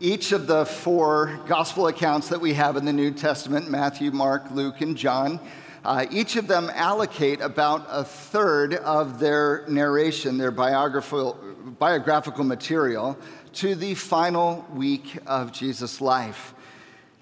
Each 0.00 0.32
of 0.32 0.46
the 0.46 0.64
four 0.64 1.38
gospel 1.46 1.86
accounts 1.86 2.28
that 2.30 2.40
we 2.40 2.54
have 2.54 2.76
in 2.76 2.84
the 2.84 2.92
New 2.92 3.10
Testament 3.10 3.70
Matthew, 3.70 4.10
Mark, 4.10 4.50
Luke, 4.50 4.80
and 4.80 4.96
John 4.96 5.38
uh, 5.84 6.04
each 6.10 6.36
of 6.36 6.46
them 6.46 6.70
allocate 6.74 7.40
about 7.40 7.86
a 7.88 8.04
third 8.04 8.74
of 8.74 9.18
their 9.18 9.64
narration, 9.66 10.36
their 10.36 10.50
biographical, 10.50 11.38
biographical 11.78 12.44
material, 12.44 13.16
to 13.54 13.74
the 13.74 13.94
final 13.94 14.66
week 14.74 15.16
of 15.26 15.52
Jesus' 15.52 16.00
life. 16.00 16.54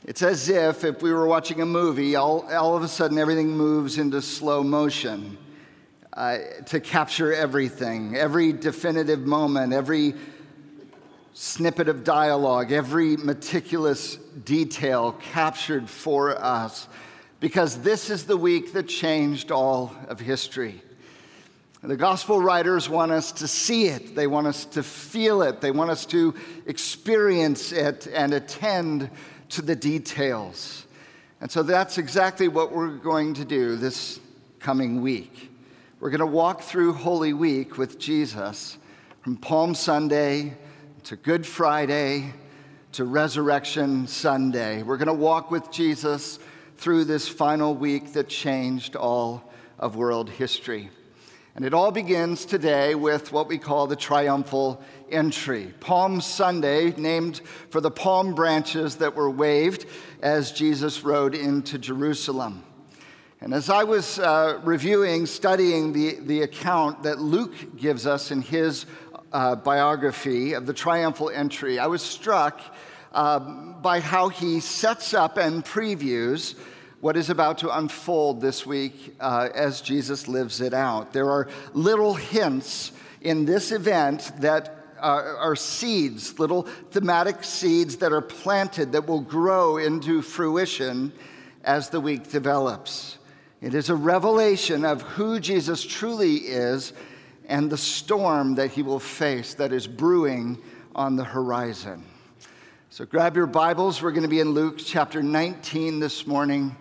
It's 0.05 0.23
as 0.23 0.49
if, 0.49 0.85
if 0.85 1.03
we 1.03 1.13
were 1.13 1.27
watching 1.27 1.61
a 1.61 1.67
movie, 1.67 2.17
all, 2.17 2.53
all 2.53 2.77
of 2.77 2.83
a 2.83 2.89
sudden 2.89 3.19
everything 3.19 3.51
moves 3.51 3.97
into 3.97 4.21
slow 4.21 4.65
motion 4.65 5.39
uh, 6.15 6.39
to 6.67 6.81
capture 6.81 7.33
everything, 7.33 8.17
every 8.17 8.53
definitive 8.53 9.21
moment, 9.21 9.73
every 9.73 10.15
snippet 11.39 11.89
of 11.89 12.03
dialogue, 12.03 12.73
every 12.73 13.17
meticulous 13.17 14.17
detail 14.17 15.13
captured 15.13 15.89
for 15.89 16.37
us, 16.37 16.89
because 17.39 17.81
this 17.83 18.11
is 18.11 18.25
the 18.25 18.37
week 18.37 18.73
that 18.73 18.89
changed 18.89 19.53
all 19.53 19.95
of 20.09 20.19
history. 20.19 20.83
The 21.81 21.97
gospel 21.97 22.41
writers 22.41 22.89
want 22.89 23.13
us 23.13 23.31
to 23.31 23.47
see 23.47 23.87
it, 23.87 24.17
they 24.17 24.27
want 24.27 24.49
us 24.49 24.65
to 24.65 24.83
feel 24.83 25.43
it, 25.43 25.61
they 25.61 25.71
want 25.71 25.91
us 25.91 26.07
to 26.07 26.35
experience 26.67 27.71
it 27.71 28.09
and 28.09 28.35
attend 28.35 29.09
to 29.51 29.63
the 29.63 29.77
details. 29.77 30.87
And 31.41 31.49
so 31.49 31.63
that's 31.63 31.99
exactly 31.99 32.49
what 32.49 32.73
we're 32.73 32.97
going 32.97 33.35
to 33.35 33.45
do 33.45 33.77
this 33.77 34.19
coming 34.59 35.03
week. 35.03 35.53
We're 36.01 36.11
going 36.11 36.19
to 36.19 36.27
walk 36.27 36.63
through 36.63 36.95
Holy 36.95 37.33
Week 37.33 37.79
with 37.79 38.01
Jesus 38.01 38.77
from 39.21 39.37
Palm 39.37 39.77
Sunday 39.77 40.57
to 41.05 41.17
Good 41.17 41.47
Friday 41.47 42.33
to 42.93 43.05
Resurrection 43.05 44.07
Sunday. 44.07 44.83
We're 44.83 44.97
going 44.97 45.07
to 45.07 45.13
walk 45.13 45.51
with 45.51 45.71
Jesus 45.71 46.39
through 46.77 47.05
this 47.05 47.29
final 47.29 47.75
week 47.75 48.15
that 48.15 48.29
changed 48.29 48.97
all 48.97 49.51
of 49.79 49.97
world 49.97 50.29
history. 50.29 50.91
And 51.55 51.65
it 51.65 51.73
all 51.75 51.93
begins 51.93 52.45
today 52.45 52.95
with 52.95 53.33
what 53.33 53.49
we 53.49 53.59
call 53.59 53.87
the 53.87 53.97
triumphal 53.97 54.83
entry. 55.11 55.73
Palm 55.81 56.21
Sunday, 56.21 56.93
named 56.97 57.43
for 57.71 57.81
the 57.81 57.91
palm 57.91 58.35
branches 58.35 58.97
that 58.97 59.15
were 59.15 59.31
waved 59.31 59.87
as 60.21 60.53
Jesus 60.53 61.05
rode 61.05 61.35
into 61.35 61.79
Jerusalem. 61.79 62.65
And 63.41 63.55
as 63.55 63.71
I 63.71 63.85
was 63.85 64.19
uh, 64.19 64.59
reviewing, 64.65 65.27
studying 65.27 65.93
the, 65.93 66.17
the 66.21 66.43
account 66.43 67.05
that 67.05 67.21
Luke 67.21 67.77
gives 67.77 68.05
us 68.05 68.33
in 68.33 68.43
his 68.43 68.85
uh, 69.33 69.57
biography 69.57 70.53
of 70.55 70.67
the 70.67 70.73
triumphal 70.73 71.31
entry, 71.31 71.79
I 71.79 71.87
was 71.87 72.03
struck 72.03 72.61
uh, 73.13 73.39
by 73.39 74.01
how 74.01 74.29
he 74.29 74.61
sets 74.61 75.15
up 75.15 75.37
and 75.37 75.65
previews 75.65 76.55
what 77.01 77.17
is 77.17 77.31
about 77.31 77.59
to 77.59 77.77
unfold 77.77 78.41
this 78.41 78.67
week 78.67 79.15
uh, 79.21 79.49
as 79.55 79.81
Jesus 79.81 80.27
lives 80.27 80.61
it 80.61 80.75
out. 80.75 81.13
There 81.13 81.31
are 81.31 81.49
little 81.73 82.15
hints 82.15 82.93
in 83.21 83.45
this 83.45 83.71
event 83.71 84.33
that 84.41 84.75
uh, 84.99 85.37
are 85.39 85.55
seeds, 85.55 86.39
little 86.41 86.63
thematic 86.91 87.45
seeds 87.45 87.99
that 87.99 88.13
are 88.13 88.21
planted 88.21 88.93
that 88.93 89.07
will 89.07 89.21
grow 89.21 89.77
into 89.77 90.23
fruition 90.23 91.13
as 91.63 91.91
the 91.91 92.01
week 92.01 92.31
develops. 92.31 93.19
It 93.61 93.75
is 93.75 93.91
a 93.91 93.95
revelation 93.95 94.85
of 94.85 95.03
who 95.03 95.39
Jesus 95.39 95.85
truly 95.85 96.37
is 96.37 96.93
and 97.49 97.71
the 97.71 97.79
storm 97.79 98.55
that 98.57 98.71
he 98.71 98.83
will 98.83 99.01
face 99.01 99.55
that 99.55 99.73
is 99.73 99.87
brewing 99.87 100.59
on 100.95 101.17
the 101.17 101.25
horizon. 101.25 102.05
So 102.91 103.07
grab 103.07 103.37
your 103.37 103.47
Bibles. 103.47 104.03
We're 104.03 104.13
going 104.13 104.23
to 104.23 104.29
be 104.29 104.41
in 104.41 104.51
Luke 104.51 104.77
chapter 104.79 105.23
19 105.23 105.99
this 105.99 106.27
morning, 106.27 106.77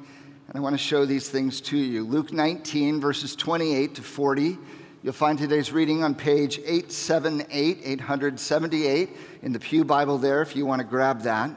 and 0.48 0.56
I 0.56 0.60
want 0.60 0.74
to 0.74 0.78
show 0.78 1.06
these 1.06 1.30
things 1.30 1.62
to 1.62 1.78
you. 1.78 2.04
Luke 2.04 2.34
19, 2.34 3.00
verses 3.00 3.36
28 3.36 3.96
to 3.96 4.02
40. 4.02 4.58
You'll 5.04 5.14
find 5.14 5.40
today's 5.40 5.72
reading 5.72 6.04
on 6.04 6.16
page 6.16 6.60
878, 6.60 7.80
878 7.84 9.10
in 9.44 9.54
the 9.54 9.60
Pew 9.60 9.86
Bible 9.86 10.18
there 10.18 10.42
if 10.42 10.56
you 10.56 10.66
want 10.66 10.82
to 10.82 10.88
grab 10.88 11.22
that. 11.22 11.52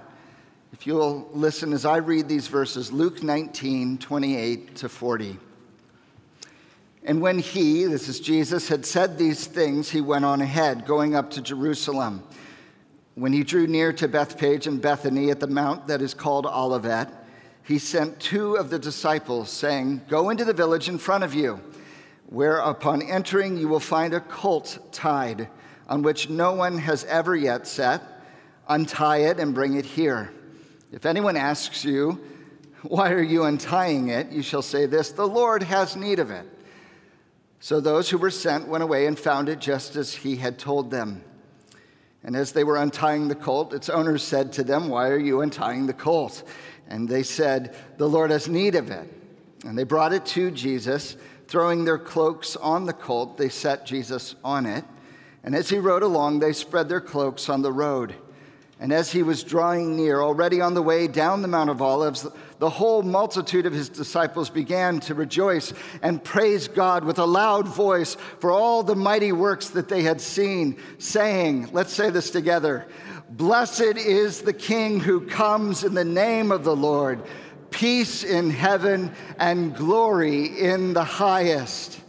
If 0.72 0.86
you'll 0.86 1.28
listen 1.32 1.72
as 1.72 1.84
I 1.84 1.96
read 1.96 2.28
these 2.28 2.46
verses, 2.46 2.92
Luke 2.92 3.24
19, 3.24 3.98
28 3.98 4.76
to 4.76 4.88
40. 4.88 5.38
And 7.04 7.22
when 7.22 7.38
he, 7.38 7.84
this 7.84 8.08
is 8.08 8.20
Jesus, 8.20 8.68
had 8.68 8.84
said 8.84 9.16
these 9.16 9.46
things, 9.46 9.90
he 9.90 10.00
went 10.00 10.24
on 10.24 10.42
ahead, 10.42 10.86
going 10.86 11.14
up 11.14 11.30
to 11.30 11.40
Jerusalem. 11.40 12.22
When 13.14 13.32
he 13.32 13.42
drew 13.42 13.66
near 13.66 13.92
to 13.94 14.08
Bethphage 14.08 14.66
and 14.66 14.80
Bethany 14.80 15.30
at 15.30 15.40
the 15.40 15.46
mount 15.46 15.86
that 15.86 16.02
is 16.02 16.14
called 16.14 16.46
Olivet, 16.46 17.12
he 17.62 17.78
sent 17.78 18.20
two 18.20 18.56
of 18.56 18.70
the 18.70 18.78
disciples, 18.78 19.50
saying, 19.50 20.02
Go 20.08 20.30
into 20.30 20.44
the 20.44 20.52
village 20.52 20.88
in 20.88 20.98
front 20.98 21.24
of 21.24 21.34
you, 21.34 21.60
where 22.26 22.58
upon 22.58 23.02
entering 23.02 23.56
you 23.56 23.68
will 23.68 23.80
find 23.80 24.12
a 24.12 24.20
colt 24.20 24.78
tied, 24.92 25.48
on 25.88 26.02
which 26.02 26.28
no 26.28 26.52
one 26.52 26.78
has 26.78 27.04
ever 27.04 27.34
yet 27.34 27.66
sat. 27.66 28.02
Untie 28.68 29.18
it 29.18 29.40
and 29.40 29.54
bring 29.54 29.74
it 29.74 29.84
here. 29.84 30.32
If 30.92 31.06
anyone 31.06 31.36
asks 31.36 31.84
you, 31.84 32.20
Why 32.82 33.10
are 33.10 33.22
you 33.22 33.44
untying 33.44 34.08
it? 34.08 34.30
you 34.30 34.42
shall 34.42 34.62
say 34.62 34.86
this 34.86 35.10
The 35.10 35.26
Lord 35.26 35.62
has 35.62 35.96
need 35.96 36.18
of 36.18 36.30
it. 36.30 36.46
So 37.60 37.78
those 37.78 38.08
who 38.08 38.16
were 38.16 38.30
sent 38.30 38.68
went 38.68 38.82
away 38.82 39.06
and 39.06 39.18
found 39.18 39.50
it 39.50 39.58
just 39.58 39.94
as 39.94 40.14
he 40.14 40.36
had 40.36 40.58
told 40.58 40.90
them. 40.90 41.22
And 42.24 42.34
as 42.34 42.52
they 42.52 42.64
were 42.64 42.78
untying 42.78 43.28
the 43.28 43.34
colt, 43.34 43.74
its 43.74 43.90
owners 43.90 44.22
said 44.22 44.52
to 44.54 44.64
them, 44.64 44.88
Why 44.88 45.08
are 45.08 45.18
you 45.18 45.42
untying 45.42 45.86
the 45.86 45.92
colt? 45.92 46.42
And 46.88 47.08
they 47.08 47.22
said, 47.22 47.76
The 47.98 48.08
Lord 48.08 48.30
has 48.30 48.48
need 48.48 48.74
of 48.74 48.90
it. 48.90 49.08
And 49.64 49.78
they 49.78 49.84
brought 49.84 50.14
it 50.14 50.24
to 50.26 50.50
Jesus. 50.50 51.16
Throwing 51.48 51.84
their 51.84 51.98
cloaks 51.98 52.56
on 52.56 52.86
the 52.86 52.92
colt, 52.92 53.36
they 53.36 53.48
set 53.48 53.84
Jesus 53.84 54.36
on 54.42 54.66
it. 54.66 54.84
And 55.44 55.54
as 55.54 55.68
he 55.68 55.78
rode 55.78 56.02
along, 56.02 56.38
they 56.38 56.52
spread 56.52 56.88
their 56.88 57.00
cloaks 57.00 57.48
on 57.48 57.62
the 57.62 57.72
road. 57.72 58.14
And 58.80 58.94
as 58.94 59.12
he 59.12 59.22
was 59.22 59.44
drawing 59.44 59.94
near, 59.94 60.22
already 60.22 60.62
on 60.62 60.72
the 60.72 60.80
way 60.80 61.06
down 61.06 61.42
the 61.42 61.48
Mount 61.48 61.68
of 61.68 61.82
Olives, 61.82 62.26
the 62.58 62.70
whole 62.70 63.02
multitude 63.02 63.66
of 63.66 63.74
his 63.74 63.90
disciples 63.90 64.48
began 64.48 65.00
to 65.00 65.14
rejoice 65.14 65.74
and 66.00 66.24
praise 66.24 66.66
God 66.66 67.04
with 67.04 67.18
a 67.18 67.26
loud 67.26 67.68
voice 67.68 68.16
for 68.38 68.50
all 68.50 68.82
the 68.82 68.96
mighty 68.96 69.32
works 69.32 69.68
that 69.70 69.88
they 69.88 70.02
had 70.02 70.18
seen, 70.18 70.78
saying, 70.96 71.68
Let's 71.72 71.92
say 71.92 72.08
this 72.08 72.30
together 72.30 72.86
Blessed 73.28 73.98
is 73.98 74.40
the 74.40 74.54
King 74.54 74.98
who 74.98 75.26
comes 75.26 75.84
in 75.84 75.92
the 75.92 76.02
name 76.02 76.50
of 76.50 76.64
the 76.64 76.74
Lord, 76.74 77.22
peace 77.70 78.24
in 78.24 78.48
heaven 78.48 79.12
and 79.38 79.76
glory 79.76 80.46
in 80.58 80.94
the 80.94 81.04
highest. 81.04 82.00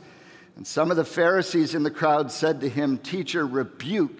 And 0.55 0.65
some 0.65 0.89
of 0.89 0.95
the 0.95 1.03
Pharisees 1.03 1.75
in 1.75 1.83
the 1.83 1.91
crowd 1.91 2.31
said 2.31 2.61
to 2.61 2.69
him, 2.69 2.97
Teacher, 2.97 3.45
rebuke 3.45 4.19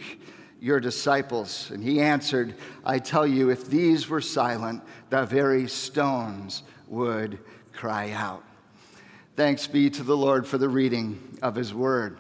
your 0.62 0.80
disciples? 0.80 1.70
And 1.72 1.84
he 1.84 2.00
answered, 2.00 2.56
I 2.86 3.00
tell 3.00 3.28
you, 3.28 3.50
if 3.50 3.68
these 3.68 4.08
were 4.08 4.22
silent, 4.22 4.84
the 5.10 5.26
very 5.26 5.68
stones 5.68 6.64
would 6.88 7.40
cry 7.74 8.12
out. 8.12 8.44
Thanks 9.36 9.68
be 9.68 9.90
to 9.90 10.04
the 10.04 10.16
Lord 10.16 10.48
for 10.48 10.58
the 10.58 10.70
reading 10.70 11.38
of 11.42 11.56
his 11.56 11.74
word. 11.74 12.20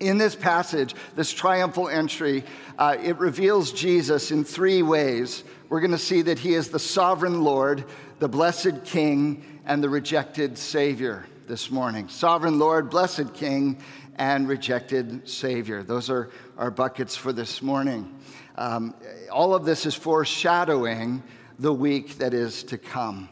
In 0.00 0.18
this 0.18 0.34
passage, 0.34 0.94
this 1.14 1.32
triumphal 1.32 1.88
entry, 1.88 2.44
uh, 2.78 2.96
it 3.02 3.16
reveals 3.18 3.72
Jesus 3.72 4.30
in 4.30 4.44
three 4.44 4.82
ways. 4.82 5.44
We're 5.68 5.80
going 5.80 5.92
to 5.92 5.98
see 5.98 6.22
that 6.22 6.38
he 6.38 6.54
is 6.54 6.68
the 6.68 6.78
sovereign 6.78 7.42
Lord, 7.42 7.84
the 8.18 8.28
blessed 8.28 8.84
King, 8.84 9.60
and 9.64 9.82
the 9.82 9.88
rejected 9.88 10.58
Savior 10.58 11.24
this 11.46 11.70
morning. 11.70 12.08
Sovereign 12.08 12.58
Lord, 12.58 12.90
blessed 12.90 13.34
King, 13.34 13.78
and 14.16 14.48
rejected 14.48 15.28
Savior. 15.28 15.82
Those 15.82 16.10
are 16.10 16.30
our 16.56 16.70
buckets 16.70 17.16
for 17.16 17.32
this 17.32 17.62
morning. 17.62 18.14
Um, 18.56 18.94
all 19.32 19.54
of 19.54 19.64
this 19.64 19.86
is 19.86 19.94
foreshadowing 19.94 21.22
the 21.58 21.72
week 21.72 22.18
that 22.18 22.34
is 22.34 22.62
to 22.64 22.78
come. 22.78 23.28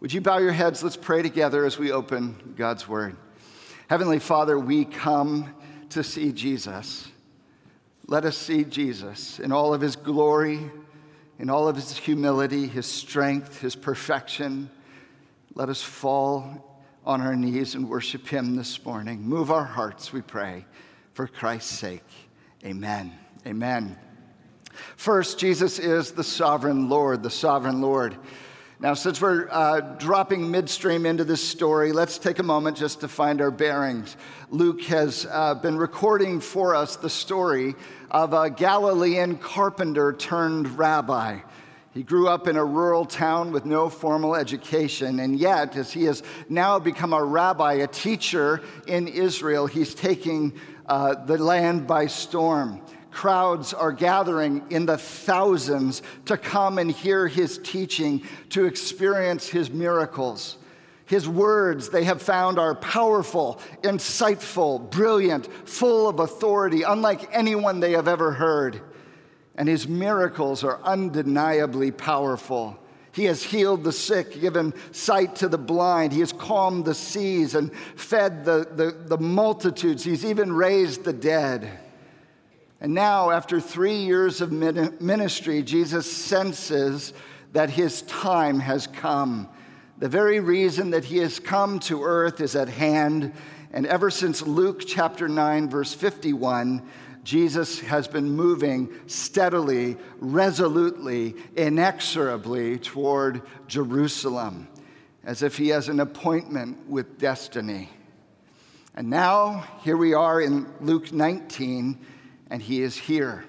Would 0.00 0.12
you 0.12 0.20
bow 0.20 0.38
your 0.38 0.52
heads? 0.52 0.82
Let's 0.82 0.96
pray 0.96 1.22
together 1.22 1.64
as 1.64 1.78
we 1.78 1.92
open 1.92 2.54
God's 2.56 2.88
Word. 2.88 3.16
Heavenly 3.88 4.18
Father, 4.18 4.58
we 4.58 4.84
come 4.84 5.54
to 5.90 6.02
see 6.02 6.32
Jesus. 6.32 7.08
Let 8.06 8.24
us 8.24 8.36
see 8.36 8.64
Jesus 8.64 9.38
in 9.38 9.52
all 9.52 9.74
of 9.74 9.80
his 9.80 9.96
glory, 9.96 10.70
in 11.38 11.50
all 11.50 11.68
of 11.68 11.76
his 11.76 11.96
humility, 11.96 12.66
his 12.66 12.86
strength, 12.86 13.60
his 13.60 13.76
perfection. 13.76 14.70
Let 15.54 15.68
us 15.68 15.82
fall 15.82 16.71
on 17.04 17.20
our 17.20 17.34
knees 17.34 17.74
and 17.74 17.88
worship 17.88 18.26
Him 18.28 18.56
this 18.56 18.84
morning. 18.84 19.22
Move 19.22 19.50
our 19.50 19.64
hearts, 19.64 20.12
we 20.12 20.20
pray, 20.20 20.64
for 21.14 21.26
Christ's 21.26 21.78
sake. 21.78 22.04
Amen. 22.64 23.12
Amen. 23.46 23.98
First, 24.96 25.38
Jesus 25.38 25.78
is 25.78 26.12
the 26.12 26.24
sovereign 26.24 26.88
Lord, 26.88 27.22
the 27.22 27.30
sovereign 27.30 27.80
Lord. 27.80 28.16
Now, 28.78 28.94
since 28.94 29.20
we're 29.20 29.48
uh, 29.48 29.80
dropping 29.98 30.50
midstream 30.50 31.06
into 31.06 31.22
this 31.22 31.46
story, 31.46 31.92
let's 31.92 32.18
take 32.18 32.40
a 32.40 32.42
moment 32.42 32.76
just 32.76 33.00
to 33.00 33.08
find 33.08 33.40
our 33.40 33.52
bearings. 33.52 34.16
Luke 34.50 34.82
has 34.82 35.26
uh, 35.30 35.54
been 35.54 35.76
recording 35.76 36.40
for 36.40 36.74
us 36.74 36.96
the 36.96 37.10
story 37.10 37.76
of 38.10 38.32
a 38.32 38.50
Galilean 38.50 39.38
carpenter 39.38 40.12
turned 40.12 40.76
rabbi. 40.76 41.38
He 41.92 42.02
grew 42.02 42.26
up 42.26 42.48
in 42.48 42.56
a 42.56 42.64
rural 42.64 43.04
town 43.04 43.52
with 43.52 43.66
no 43.66 43.90
formal 43.90 44.34
education, 44.34 45.20
and 45.20 45.38
yet, 45.38 45.76
as 45.76 45.92
he 45.92 46.04
has 46.04 46.22
now 46.48 46.78
become 46.78 47.12
a 47.12 47.22
rabbi, 47.22 47.74
a 47.74 47.86
teacher 47.86 48.62
in 48.86 49.08
Israel, 49.08 49.66
he's 49.66 49.94
taking 49.94 50.54
uh, 50.86 51.14
the 51.26 51.36
land 51.36 51.86
by 51.86 52.06
storm. 52.06 52.80
Crowds 53.10 53.74
are 53.74 53.92
gathering 53.92 54.64
in 54.70 54.86
the 54.86 54.96
thousands 54.96 56.00
to 56.24 56.38
come 56.38 56.78
and 56.78 56.90
hear 56.90 57.28
his 57.28 57.58
teaching, 57.58 58.22
to 58.48 58.64
experience 58.64 59.46
his 59.46 59.70
miracles. 59.70 60.56
His 61.04 61.28
words, 61.28 61.90
they 61.90 62.04
have 62.04 62.22
found, 62.22 62.58
are 62.58 62.74
powerful, 62.74 63.60
insightful, 63.82 64.90
brilliant, 64.90 65.46
full 65.68 66.08
of 66.08 66.20
authority, 66.20 66.84
unlike 66.84 67.28
anyone 67.32 67.80
they 67.80 67.92
have 67.92 68.08
ever 68.08 68.32
heard 68.32 68.80
and 69.56 69.68
his 69.68 69.86
miracles 69.86 70.64
are 70.64 70.80
undeniably 70.82 71.90
powerful. 71.90 72.78
He 73.12 73.24
has 73.24 73.42
healed 73.42 73.84
the 73.84 73.92
sick, 73.92 74.40
given 74.40 74.72
sight 74.90 75.36
to 75.36 75.48
the 75.48 75.58
blind. 75.58 76.12
He 76.12 76.20
has 76.20 76.32
calmed 76.32 76.86
the 76.86 76.94
seas 76.94 77.54
and 77.54 77.70
fed 77.94 78.44
the, 78.46 78.66
the, 78.74 78.96
the, 79.06 79.18
multitudes. 79.18 80.02
He's 80.02 80.24
even 80.24 80.50
raised 80.52 81.04
the 81.04 81.12
dead. 81.12 81.78
And 82.80 82.94
now, 82.94 83.30
after 83.30 83.60
three 83.60 83.96
years 83.96 84.40
of 84.40 84.50
ministry, 84.50 85.62
Jesus 85.62 86.10
senses 86.10 87.12
that 87.52 87.68
his 87.68 88.02
time 88.02 88.58
has 88.60 88.86
come. 88.86 89.48
The 89.98 90.08
very 90.08 90.40
reason 90.40 90.90
that 90.90 91.04
he 91.04 91.18
has 91.18 91.38
come 91.38 91.78
to 91.80 92.02
earth 92.02 92.40
is 92.40 92.56
at 92.56 92.68
hand. 92.68 93.34
And 93.72 93.86
ever 93.86 94.10
since 94.10 94.42
Luke 94.42 94.82
chapter 94.86 95.28
9, 95.28 95.68
verse 95.68 95.94
51, 95.94 96.82
Jesus 97.24 97.80
has 97.80 98.08
been 98.08 98.30
moving 98.30 98.92
steadily, 99.06 99.96
resolutely, 100.18 101.36
inexorably 101.56 102.78
toward 102.78 103.42
Jerusalem, 103.68 104.68
as 105.24 105.42
if 105.42 105.56
he 105.56 105.68
has 105.68 105.88
an 105.88 106.00
appointment 106.00 106.88
with 106.88 107.18
destiny. 107.18 107.90
And 108.94 109.08
now, 109.08 109.64
here 109.82 109.96
we 109.96 110.14
are 110.14 110.40
in 110.40 110.66
Luke 110.80 111.12
19, 111.12 111.98
and 112.50 112.60
he 112.60 112.82
is 112.82 112.96
here. 112.96 113.44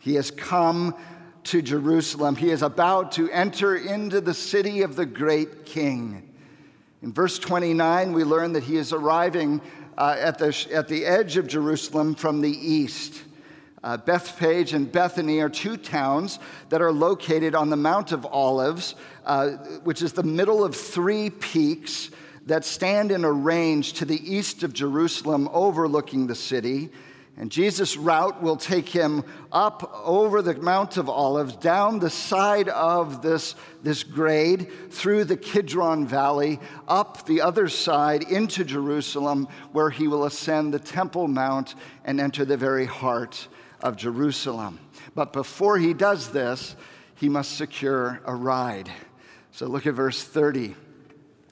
He 0.00 0.16
has 0.16 0.30
come 0.30 0.96
to 1.44 1.62
Jerusalem. 1.62 2.36
He 2.36 2.50
is 2.50 2.62
about 2.62 3.12
to 3.12 3.30
enter 3.30 3.76
into 3.76 4.20
the 4.20 4.34
city 4.34 4.82
of 4.82 4.96
the 4.96 5.06
great 5.06 5.64
king. 5.64 6.28
In 7.02 7.12
verse 7.12 7.38
29, 7.38 8.12
we 8.12 8.24
learn 8.24 8.52
that 8.52 8.64
he 8.64 8.76
is 8.76 8.92
arriving 8.92 9.60
uh, 9.96 10.16
at, 10.18 10.38
the, 10.38 10.68
at 10.72 10.88
the 10.88 11.04
edge 11.04 11.36
of 11.36 11.46
Jerusalem 11.46 12.14
from 12.14 12.40
the 12.40 12.50
east. 12.50 13.22
Uh, 13.84 13.96
Bethphage 13.96 14.74
and 14.74 14.90
Bethany 14.90 15.40
are 15.40 15.48
two 15.48 15.76
towns 15.76 16.38
that 16.68 16.80
are 16.80 16.92
located 16.92 17.54
on 17.54 17.68
the 17.68 17.76
Mount 17.76 18.12
of 18.12 18.24
Olives, 18.26 18.94
uh, 19.26 19.50
which 19.82 20.02
is 20.02 20.12
the 20.12 20.22
middle 20.22 20.64
of 20.64 20.76
three 20.76 21.30
peaks 21.30 22.10
that 22.46 22.64
stand 22.64 23.10
in 23.10 23.24
a 23.24 23.32
range 23.32 23.94
to 23.94 24.04
the 24.04 24.34
east 24.34 24.62
of 24.62 24.72
Jerusalem 24.72 25.48
overlooking 25.52 26.26
the 26.26 26.34
city. 26.34 26.90
And 27.36 27.50
Jesus' 27.50 27.96
route 27.96 28.42
will 28.42 28.56
take 28.56 28.88
him 28.88 29.24
up 29.50 29.90
over 30.04 30.42
the 30.42 30.54
Mount 30.54 30.98
of 30.98 31.08
Olives, 31.08 31.56
down 31.56 31.98
the 31.98 32.10
side 32.10 32.68
of 32.68 33.22
this, 33.22 33.54
this 33.82 34.02
grade, 34.02 34.70
through 34.90 35.24
the 35.24 35.38
Kidron 35.38 36.06
Valley, 36.06 36.60
up 36.86 37.24
the 37.24 37.40
other 37.40 37.68
side 37.68 38.22
into 38.30 38.64
Jerusalem, 38.64 39.48
where 39.72 39.88
he 39.88 40.08
will 40.08 40.24
ascend 40.24 40.74
the 40.74 40.78
Temple 40.78 41.26
Mount 41.26 41.74
and 42.04 42.20
enter 42.20 42.44
the 42.44 42.58
very 42.58 42.84
heart 42.84 43.48
of 43.80 43.96
Jerusalem. 43.96 44.78
But 45.14 45.32
before 45.32 45.78
he 45.78 45.94
does 45.94 46.28
this, 46.28 46.76
he 47.14 47.30
must 47.30 47.56
secure 47.56 48.20
a 48.26 48.34
ride. 48.34 48.90
So 49.52 49.66
look 49.66 49.86
at 49.86 49.94
verse 49.94 50.22
30. 50.22 50.74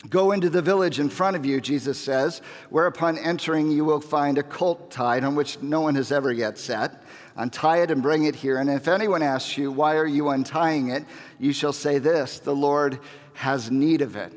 Go 0.08 0.32
into 0.32 0.48
the 0.48 0.62
village 0.62 0.98
in 0.98 1.10
front 1.10 1.36
of 1.36 1.44
you, 1.44 1.60
Jesus 1.60 1.98
says, 1.98 2.40
whereupon 2.70 3.18
entering 3.18 3.70
you 3.70 3.84
will 3.84 4.00
find 4.00 4.38
a 4.38 4.42
colt 4.42 4.90
tied 4.90 5.24
on 5.24 5.34
which 5.34 5.60
no 5.60 5.82
one 5.82 5.94
has 5.94 6.10
ever 6.10 6.32
yet 6.32 6.56
sat. 6.56 7.02
Untie 7.36 7.82
it 7.82 7.90
and 7.90 8.02
bring 8.02 8.24
it 8.24 8.34
here. 8.34 8.58
And 8.58 8.70
if 8.70 8.88
anyone 8.88 9.22
asks 9.22 9.58
you, 9.58 9.70
Why 9.70 9.96
are 9.96 10.06
you 10.06 10.30
untying 10.30 10.88
it? 10.88 11.04
you 11.38 11.52
shall 11.52 11.72
say 11.72 11.98
this 11.98 12.38
The 12.38 12.54
Lord 12.54 12.98
has 13.34 13.70
need 13.70 14.00
of 14.00 14.16
it. 14.16 14.32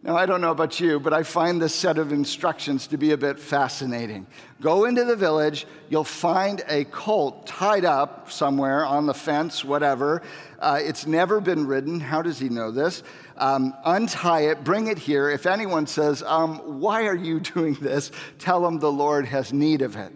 Now, 0.00 0.16
I 0.16 0.26
don't 0.26 0.40
know 0.40 0.52
about 0.52 0.78
you, 0.78 1.00
but 1.00 1.12
I 1.12 1.24
find 1.24 1.60
this 1.60 1.74
set 1.74 1.98
of 1.98 2.12
instructions 2.12 2.86
to 2.88 2.96
be 2.96 3.10
a 3.10 3.16
bit 3.16 3.40
fascinating. 3.40 4.28
Go 4.60 4.84
into 4.84 5.04
the 5.04 5.16
village, 5.16 5.66
you'll 5.88 6.04
find 6.04 6.62
a 6.68 6.84
colt 6.84 7.48
tied 7.48 7.84
up 7.84 8.30
somewhere 8.30 8.86
on 8.86 9.06
the 9.06 9.14
fence, 9.14 9.64
whatever. 9.64 10.22
Uh, 10.60 10.78
it's 10.80 11.04
never 11.04 11.40
been 11.40 11.66
ridden. 11.66 11.98
How 11.98 12.22
does 12.22 12.38
he 12.38 12.48
know 12.48 12.70
this? 12.70 13.02
Um, 13.36 13.74
untie 13.84 14.42
it, 14.42 14.62
bring 14.62 14.86
it 14.86 14.98
here. 14.98 15.30
If 15.30 15.46
anyone 15.46 15.88
says, 15.88 16.22
um, 16.22 16.80
Why 16.80 17.06
are 17.06 17.16
you 17.16 17.40
doing 17.54 17.74
this? 17.74 18.12
tell 18.38 18.62
them 18.62 18.78
the 18.78 18.92
Lord 18.92 19.26
has 19.26 19.52
need 19.52 19.82
of 19.82 19.96
it. 19.96 20.12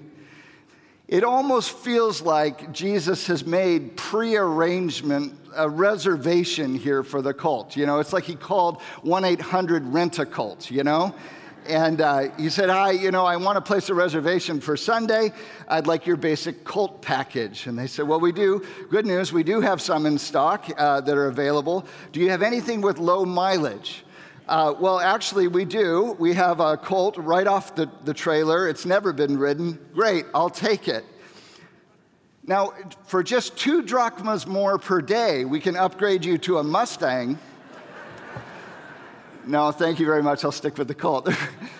It 1.12 1.24
almost 1.24 1.72
feels 1.72 2.22
like 2.22 2.72
Jesus 2.72 3.26
has 3.26 3.44
made 3.44 3.98
pre-arrangement 3.98 5.38
a 5.54 5.68
reservation 5.68 6.74
here 6.74 7.02
for 7.02 7.20
the 7.20 7.34
cult. 7.34 7.76
You 7.76 7.84
know, 7.84 7.98
it's 7.98 8.14
like 8.14 8.24
he 8.24 8.34
called 8.34 8.80
1 9.02 9.22
800 9.22 9.92
Rent 9.92 10.18
a 10.20 10.24
Cult, 10.24 10.70
you 10.70 10.82
know? 10.84 11.14
And 11.68 12.00
uh, 12.00 12.30
he 12.38 12.48
said, 12.48 12.70
Hi, 12.70 12.92
you 12.92 13.10
know, 13.10 13.26
I 13.26 13.36
want 13.36 13.56
to 13.56 13.60
place 13.60 13.90
a 13.90 13.94
reservation 13.94 14.58
for 14.58 14.74
Sunday. 14.74 15.34
I'd 15.68 15.86
like 15.86 16.06
your 16.06 16.16
basic 16.16 16.64
cult 16.64 17.02
package. 17.02 17.66
And 17.66 17.78
they 17.78 17.88
said, 17.88 18.08
Well, 18.08 18.18
we 18.18 18.32
do. 18.32 18.64
Good 18.88 19.04
news, 19.04 19.34
we 19.34 19.42
do 19.42 19.60
have 19.60 19.82
some 19.82 20.06
in 20.06 20.16
stock 20.16 20.64
uh, 20.78 21.02
that 21.02 21.14
are 21.14 21.26
available. 21.26 21.84
Do 22.12 22.20
you 22.20 22.30
have 22.30 22.40
anything 22.40 22.80
with 22.80 22.96
low 22.96 23.26
mileage? 23.26 24.02
Uh, 24.48 24.74
well, 24.78 24.98
actually, 24.98 25.46
we 25.46 25.64
do. 25.64 26.16
We 26.18 26.34
have 26.34 26.58
a 26.58 26.76
Colt 26.76 27.16
right 27.16 27.46
off 27.46 27.76
the, 27.76 27.88
the 28.04 28.12
trailer. 28.12 28.68
It's 28.68 28.84
never 28.84 29.12
been 29.12 29.38
ridden. 29.38 29.78
Great, 29.94 30.26
I'll 30.34 30.50
take 30.50 30.88
it. 30.88 31.04
Now, 32.44 32.72
for 33.04 33.22
just 33.22 33.56
two 33.56 33.82
drachmas 33.82 34.48
more 34.48 34.78
per 34.78 35.00
day, 35.00 35.44
we 35.44 35.60
can 35.60 35.76
upgrade 35.76 36.24
you 36.24 36.38
to 36.38 36.58
a 36.58 36.62
Mustang. 36.64 37.38
no, 39.46 39.70
thank 39.70 40.00
you 40.00 40.06
very 40.06 40.24
much. 40.24 40.44
I'll 40.44 40.50
stick 40.50 40.76
with 40.76 40.88
the 40.88 40.94
Colt. 40.94 41.28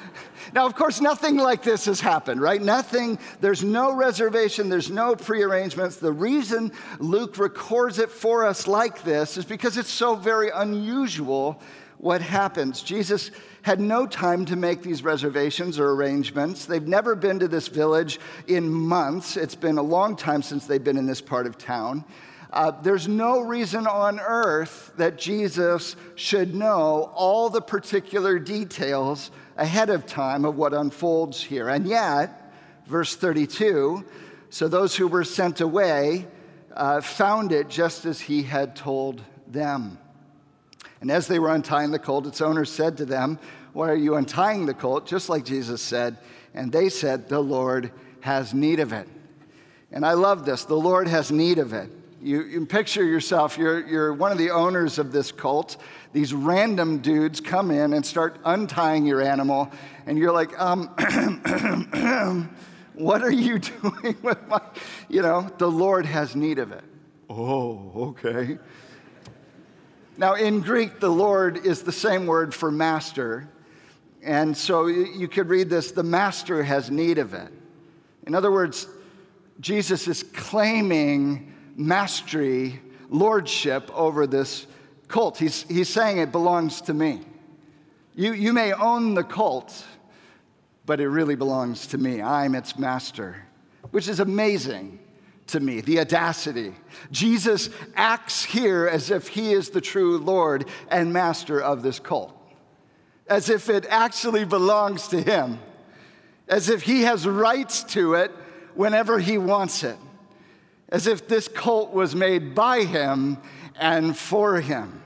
now, 0.54 0.64
of 0.64 0.76
course, 0.76 1.00
nothing 1.00 1.36
like 1.38 1.64
this 1.64 1.86
has 1.86 2.00
happened, 2.00 2.40
right? 2.40 2.62
Nothing, 2.62 3.18
there's 3.40 3.64
no 3.64 3.92
reservation, 3.92 4.68
there's 4.68 4.88
no 4.88 5.16
prearrangements. 5.16 5.96
The 5.96 6.12
reason 6.12 6.70
Luke 7.00 7.38
records 7.38 7.98
it 7.98 8.10
for 8.10 8.46
us 8.46 8.68
like 8.68 9.02
this 9.02 9.36
is 9.36 9.44
because 9.44 9.76
it's 9.76 9.90
so 9.90 10.14
very 10.14 10.50
unusual 10.50 11.60
what 12.02 12.20
happens. 12.20 12.82
Jesus 12.82 13.30
had 13.62 13.80
no 13.80 14.08
time 14.08 14.44
to 14.46 14.56
make 14.56 14.82
these 14.82 15.04
reservations 15.04 15.78
or 15.78 15.92
arrangements. 15.92 16.66
They've 16.66 16.84
never 16.84 17.14
been 17.14 17.38
to 17.38 17.46
this 17.46 17.68
village 17.68 18.18
in 18.48 18.68
months. 18.68 19.36
It's 19.36 19.54
been 19.54 19.78
a 19.78 19.82
long 19.82 20.16
time 20.16 20.42
since 20.42 20.66
they've 20.66 20.82
been 20.82 20.96
in 20.98 21.06
this 21.06 21.20
part 21.20 21.46
of 21.46 21.58
town. 21.58 22.04
Uh, 22.52 22.72
there's 22.82 23.06
no 23.06 23.40
reason 23.40 23.86
on 23.86 24.18
earth 24.18 24.90
that 24.96 25.16
Jesus 25.16 25.94
should 26.16 26.56
know 26.56 27.12
all 27.14 27.48
the 27.48 27.62
particular 27.62 28.40
details 28.40 29.30
ahead 29.56 29.88
of 29.88 30.04
time 30.04 30.44
of 30.44 30.56
what 30.56 30.74
unfolds 30.74 31.40
here. 31.40 31.68
And 31.68 31.86
yet, 31.86 32.52
verse 32.86 33.14
32 33.14 34.04
so 34.50 34.68
those 34.68 34.96
who 34.96 35.06
were 35.06 35.24
sent 35.24 35.62
away 35.62 36.26
uh, 36.74 37.00
found 37.00 37.52
it 37.52 37.68
just 37.68 38.04
as 38.04 38.20
he 38.20 38.42
had 38.42 38.74
told 38.74 39.22
them. 39.46 39.98
And 41.02 41.10
as 41.10 41.26
they 41.26 41.40
were 41.40 41.52
untying 41.52 41.90
the 41.90 41.98
colt, 41.98 42.28
its 42.28 42.40
owner 42.40 42.64
said 42.64 42.96
to 42.98 43.04
them, 43.04 43.40
Why 43.72 43.90
are 43.90 43.96
you 43.96 44.14
untying 44.14 44.66
the 44.66 44.72
colt? 44.72 45.04
Just 45.04 45.28
like 45.28 45.44
Jesus 45.44 45.82
said. 45.82 46.16
And 46.54 46.70
they 46.70 46.88
said, 46.88 47.28
The 47.28 47.40
Lord 47.40 47.90
has 48.20 48.54
need 48.54 48.78
of 48.78 48.92
it. 48.92 49.08
And 49.90 50.06
I 50.06 50.12
love 50.12 50.46
this. 50.46 50.64
The 50.64 50.76
Lord 50.76 51.08
has 51.08 51.32
need 51.32 51.58
of 51.58 51.72
it. 51.72 51.90
You, 52.22 52.44
you 52.44 52.64
picture 52.66 53.02
yourself, 53.02 53.58
you're, 53.58 53.84
you're 53.84 54.12
one 54.12 54.30
of 54.30 54.38
the 54.38 54.50
owners 54.50 55.00
of 55.00 55.10
this 55.10 55.32
cult. 55.32 55.76
These 56.12 56.32
random 56.32 56.98
dudes 56.98 57.40
come 57.40 57.72
in 57.72 57.94
and 57.94 58.06
start 58.06 58.38
untying 58.44 59.04
your 59.04 59.20
animal, 59.20 59.72
and 60.06 60.16
you're 60.16 60.30
like, 60.30 60.56
um, 60.60 60.86
what 62.94 63.22
are 63.22 63.32
you 63.32 63.58
doing 63.82 64.16
with 64.22 64.38
my, 64.46 64.60
you 65.08 65.20
know, 65.20 65.50
the 65.58 65.68
Lord 65.68 66.06
has 66.06 66.36
need 66.36 66.60
of 66.60 66.70
it. 66.70 66.84
Oh, 67.28 68.14
okay. 68.24 68.56
Now, 70.16 70.34
in 70.34 70.60
Greek, 70.60 71.00
the 71.00 71.08
Lord 71.08 71.64
is 71.64 71.82
the 71.82 71.92
same 71.92 72.26
word 72.26 72.54
for 72.54 72.70
master. 72.70 73.48
And 74.22 74.56
so 74.56 74.86
you 74.86 75.26
could 75.26 75.48
read 75.48 75.70
this 75.70 75.90
the 75.90 76.02
master 76.02 76.62
has 76.62 76.90
need 76.90 77.18
of 77.18 77.34
it. 77.34 77.50
In 78.26 78.34
other 78.34 78.52
words, 78.52 78.86
Jesus 79.60 80.06
is 80.08 80.22
claiming 80.22 81.52
mastery, 81.76 82.80
lordship 83.08 83.90
over 83.94 84.26
this 84.26 84.66
cult. 85.08 85.38
He's, 85.38 85.62
he's 85.64 85.88
saying 85.88 86.18
it 86.18 86.30
belongs 86.30 86.82
to 86.82 86.94
me. 86.94 87.22
You, 88.14 88.34
you 88.34 88.52
may 88.52 88.72
own 88.72 89.14
the 89.14 89.24
cult, 89.24 89.84
but 90.84 91.00
it 91.00 91.08
really 91.08 91.34
belongs 91.34 91.86
to 91.88 91.98
me. 91.98 92.20
I'm 92.20 92.54
its 92.54 92.78
master, 92.78 93.42
which 93.90 94.08
is 94.08 94.20
amazing 94.20 94.98
to 95.48 95.60
me, 95.60 95.80
the 95.80 96.00
audacity. 96.00 96.74
Jesus 97.10 97.70
acts 97.94 98.44
here 98.44 98.86
as 98.86 99.10
if 99.10 99.28
he 99.28 99.52
is 99.52 99.70
the 99.70 99.80
true 99.80 100.18
Lord 100.18 100.66
and 100.88 101.12
master 101.12 101.60
of 101.60 101.82
this 101.82 101.98
cult, 101.98 102.36
as 103.26 103.50
if 103.50 103.68
it 103.68 103.86
actually 103.88 104.44
belongs 104.44 105.08
to 105.08 105.20
him, 105.20 105.58
as 106.48 106.68
if 106.68 106.82
he 106.82 107.02
has 107.02 107.26
rights 107.26 107.82
to 107.84 108.14
it 108.14 108.30
whenever 108.74 109.18
he 109.18 109.38
wants 109.38 109.84
it, 109.84 109.96
as 110.88 111.06
if 111.06 111.28
this 111.28 111.48
cult 111.48 111.92
was 111.92 112.14
made 112.14 112.54
by 112.54 112.84
him 112.84 113.38
and 113.76 114.16
for 114.16 114.60
him. 114.60 115.01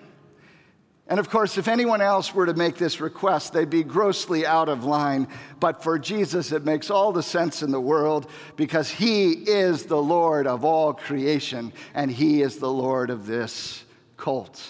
And 1.08 1.20
of 1.20 1.30
course, 1.30 1.56
if 1.56 1.68
anyone 1.68 2.00
else 2.00 2.34
were 2.34 2.46
to 2.46 2.54
make 2.54 2.76
this 2.76 3.00
request, 3.00 3.52
they'd 3.52 3.70
be 3.70 3.84
grossly 3.84 4.44
out 4.44 4.68
of 4.68 4.84
line. 4.84 5.28
But 5.60 5.82
for 5.82 6.00
Jesus, 6.00 6.50
it 6.50 6.64
makes 6.64 6.90
all 6.90 7.12
the 7.12 7.22
sense 7.22 7.62
in 7.62 7.70
the 7.70 7.80
world 7.80 8.28
because 8.56 8.90
he 8.90 9.32
is 9.32 9.84
the 9.84 10.02
Lord 10.02 10.48
of 10.48 10.64
all 10.64 10.92
creation 10.92 11.72
and 11.94 12.10
he 12.10 12.42
is 12.42 12.56
the 12.56 12.72
Lord 12.72 13.10
of 13.10 13.26
this 13.26 13.84
cult. 14.16 14.60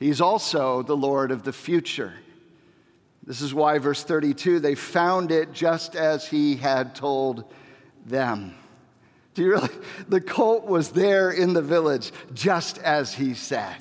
He's 0.00 0.20
also 0.20 0.82
the 0.82 0.96
Lord 0.96 1.30
of 1.30 1.44
the 1.44 1.52
future. 1.52 2.14
This 3.24 3.40
is 3.40 3.54
why, 3.54 3.78
verse 3.78 4.02
32, 4.02 4.58
they 4.58 4.74
found 4.74 5.30
it 5.30 5.52
just 5.52 5.94
as 5.94 6.26
he 6.26 6.56
had 6.56 6.96
told 6.96 7.44
them. 8.04 8.56
Do 9.34 9.42
you 9.42 9.50
really? 9.52 9.68
The 10.08 10.20
cult 10.20 10.66
was 10.66 10.90
there 10.90 11.30
in 11.30 11.52
the 11.52 11.62
village 11.62 12.10
just 12.34 12.78
as 12.78 13.14
he 13.14 13.34
said. 13.34 13.76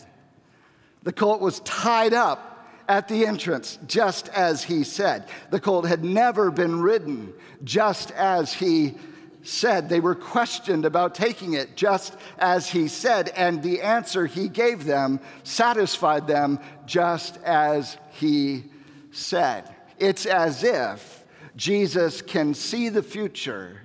The 1.03 1.13
colt 1.13 1.41
was 1.41 1.60
tied 1.62 2.13
up 2.13 2.48
at 2.88 3.08
the 3.08 3.25
entrance, 3.25 3.79
just 3.88 4.27
as 4.29 4.63
he 4.63 4.84
said. 4.84 5.25
The 5.50 5.60
colt 5.60 5.88
had 5.88 6.03
never 6.03 6.51
been 6.51 6.81
ridden, 6.81 7.34
just 7.63 8.12
as 8.12 8.53
he 8.53 8.96
said. 9.43 9.89
They 9.89 10.00
were 10.00 10.15
questioned 10.15 10.86
about 10.86 11.15
taking 11.15 11.53
it, 11.53 11.75
just 11.75 12.15
as 12.38 12.70
he 12.70 12.88
said, 12.88 13.29
and 13.29 13.63
the 13.63 13.81
answer 13.81 14.25
he 14.25 14.48
gave 14.48 14.84
them 14.84 15.20
satisfied 15.43 16.27
them, 16.27 16.60
just 16.86 17.38
as 17.43 17.98
he 18.12 18.65
said. 19.12 19.74
It's 19.98 20.25
as 20.25 20.63
if 20.63 21.24
Jesus 21.55 22.22
can 22.22 22.53
see 22.53 22.89
the 22.89 23.03
future 23.03 23.81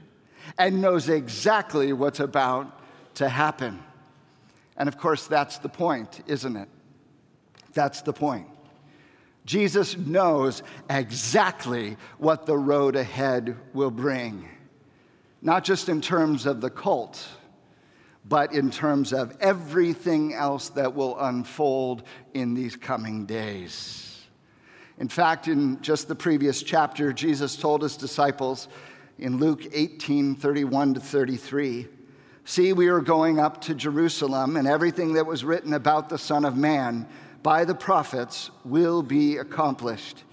and 0.58 0.80
knows 0.80 1.08
exactly 1.08 1.92
what's 1.92 2.20
about 2.20 2.80
to 3.14 3.28
happen. 3.28 3.82
And 4.76 4.88
of 4.88 4.98
course, 4.98 5.26
that's 5.26 5.58
the 5.58 5.68
point, 5.68 6.22
isn't 6.26 6.56
it? 6.56 6.68
That's 7.76 8.00
the 8.00 8.14
point. 8.14 8.48
Jesus 9.44 9.98
knows 9.98 10.62
exactly 10.88 11.98
what 12.16 12.46
the 12.46 12.56
road 12.56 12.96
ahead 12.96 13.54
will 13.74 13.90
bring, 13.90 14.48
not 15.42 15.62
just 15.62 15.90
in 15.90 16.00
terms 16.00 16.46
of 16.46 16.62
the 16.62 16.70
cult, 16.70 17.24
but 18.24 18.52
in 18.54 18.70
terms 18.70 19.12
of 19.12 19.36
everything 19.40 20.32
else 20.32 20.70
that 20.70 20.94
will 20.94 21.20
unfold 21.20 22.02
in 22.32 22.54
these 22.54 22.74
coming 22.74 23.26
days. 23.26 24.24
In 24.98 25.08
fact, 25.08 25.46
in 25.46 25.80
just 25.82 26.08
the 26.08 26.16
previous 26.16 26.62
chapter, 26.62 27.12
Jesus 27.12 27.56
told 27.56 27.82
his 27.82 27.98
disciples 27.98 28.68
in 29.18 29.36
Luke 29.36 29.66
18 29.70 30.34
31 30.34 30.94
to 30.94 31.00
33 31.00 31.88
See, 32.48 32.72
we 32.72 32.86
are 32.86 33.00
going 33.00 33.40
up 33.40 33.60
to 33.62 33.74
Jerusalem, 33.74 34.56
and 34.56 34.68
everything 34.68 35.14
that 35.14 35.26
was 35.26 35.44
written 35.44 35.74
about 35.74 36.08
the 36.08 36.16
Son 36.16 36.44
of 36.44 36.56
Man 36.56 37.08
by 37.46 37.64
the 37.64 37.76
prophets 37.76 38.50
will 38.64 39.04
be 39.04 39.36
accomplished. 39.36 40.24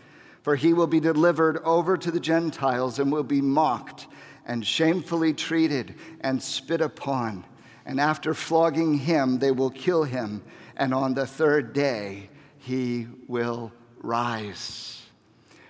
For 0.41 0.55
he 0.55 0.73
will 0.73 0.87
be 0.87 0.99
delivered 0.99 1.59
over 1.59 1.95
to 1.95 2.09
the 2.09 2.19
Gentiles 2.19 2.97
and 2.97 3.11
will 3.11 3.21
be 3.21 3.39
mocked 3.39 4.07
and 4.47 4.65
shamefully 4.65 5.31
treated 5.31 5.93
and 6.21 6.41
spit 6.41 6.81
upon. 6.81 7.45
And 7.85 7.99
after 7.99 8.33
flogging 8.33 8.95
him, 8.97 9.37
they 9.37 9.51
will 9.51 9.69
kill 9.69 10.05
him. 10.05 10.41
And 10.75 10.91
on 10.91 11.13
the 11.13 11.27
third 11.27 11.71
day, 11.71 12.31
he 12.57 13.05
will 13.27 13.71
rise. 14.01 15.03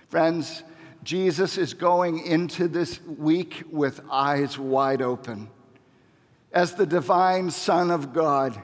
Friends, 0.08 0.62
Jesus 1.02 1.58
is 1.58 1.74
going 1.74 2.24
into 2.24 2.68
this 2.68 3.02
week 3.02 3.64
with 3.70 4.00
eyes 4.10 4.58
wide 4.58 5.02
open. 5.02 5.50
As 6.54 6.74
the 6.74 6.86
divine 6.86 7.50
Son 7.50 7.90
of 7.90 8.14
God, 8.14 8.62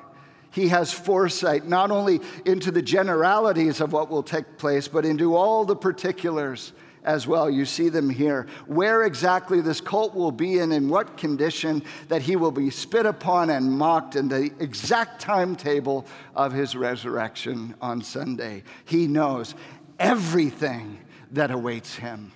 he 0.51 0.69
has 0.69 0.93
foresight 0.93 1.67
not 1.67 1.91
only 1.91 2.21
into 2.45 2.71
the 2.71 2.83
generalities 2.83 3.81
of 3.81 3.93
what 3.93 4.11
will 4.11 4.23
take 4.23 4.59
place, 4.59 4.89
but 4.89 5.05
into 5.05 5.37
all 5.37 5.65
the 5.65 5.77
particulars 5.77 6.73
as 7.05 7.27
well. 7.27 7.49
You 7.49 7.65
see 7.65 7.89
them 7.89 8.11
here. 8.11 8.47
Where 8.67 9.05
exactly 9.05 9.61
this 9.61 9.81
cult 9.81 10.15
will 10.15 10.33
be 10.33 10.59
and 10.59 10.73
in 10.73 10.89
what 10.89 11.17
condition 11.17 11.83
that 12.09 12.23
he 12.23 12.37
will 12.37 12.51
be 12.51 12.71
spit 12.71 13.07
upon 13.07 13.51
and 13.51 13.71
mocked, 13.71 14.17
and 14.17 14.31
the 14.31 14.51
exact 14.59 15.21
timetable 15.21 16.07
of 16.35 16.53
his 16.53 16.77
resurrection 16.77 17.75
on 17.81 18.03
Sunday. 18.03 18.65
He 18.85 19.07
knows 19.07 19.55
everything 19.99 20.99
that 21.33 21.51
awaits 21.51 21.95
him 21.95 22.33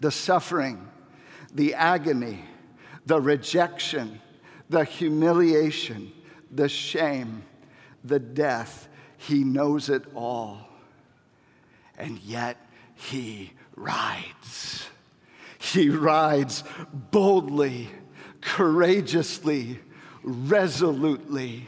the 0.00 0.10
suffering, 0.10 0.86
the 1.54 1.72
agony, 1.74 2.44
the 3.06 3.18
rejection, 3.18 4.20
the 4.68 4.84
humiliation 4.84 6.12
the 6.56 6.68
shame, 6.68 7.42
the 8.02 8.18
death. 8.18 8.88
He 9.16 9.44
knows 9.44 9.88
it 9.88 10.04
all. 10.14 10.68
And 11.96 12.18
yet 12.20 12.56
he 12.94 13.52
rides. 13.76 14.86
He 15.58 15.88
rides 15.88 16.62
boldly, 16.92 17.88
courageously, 18.40 19.80
resolutely. 20.22 21.66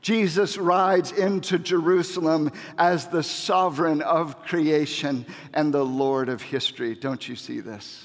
Jesus 0.00 0.58
rides 0.58 1.12
into 1.12 1.58
Jerusalem 1.58 2.50
as 2.76 3.06
the 3.06 3.22
sovereign 3.22 4.02
of 4.02 4.42
creation 4.44 5.26
and 5.54 5.72
the 5.72 5.84
Lord 5.84 6.28
of 6.28 6.42
history. 6.42 6.94
Don't 6.94 7.28
you 7.28 7.36
see 7.36 7.60
this? 7.60 8.04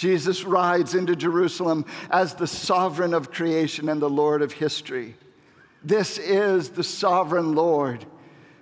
Jesus 0.00 0.44
rides 0.44 0.94
into 0.94 1.14
Jerusalem 1.14 1.84
as 2.10 2.32
the 2.32 2.46
sovereign 2.46 3.12
of 3.12 3.30
creation 3.30 3.90
and 3.90 4.00
the 4.00 4.08
Lord 4.08 4.40
of 4.40 4.50
history. 4.50 5.14
This 5.84 6.16
is 6.16 6.70
the 6.70 6.82
sovereign 6.82 7.54
Lord 7.54 8.06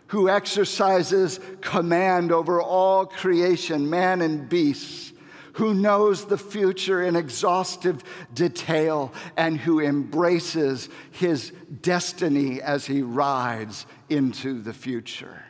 who 0.09 0.29
exercises 0.29 1.39
command 1.61 2.33
over 2.33 2.61
all 2.61 3.07
creation, 3.07 3.89
man 3.89 4.21
and 4.21 4.49
beasts, 4.49 5.13
who 5.53 5.75
knows 5.75 6.25
the 6.25 6.39
future 6.39 7.05
in 7.05 7.15
exhaustive 7.15 8.03
detail, 8.35 9.13
and 9.37 9.61
who 9.61 9.79
embraces 9.79 10.89
his 11.13 11.53
destiny 11.81 12.61
as 12.61 12.85
he 12.85 13.01
rides 13.01 13.87
into 14.09 14.61
the 14.61 14.75
future. 14.75 15.45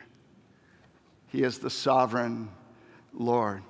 He 1.29 1.41
is 1.41 1.57
the 1.57 1.71
sovereign 1.71 2.49
Lord. 3.11 3.63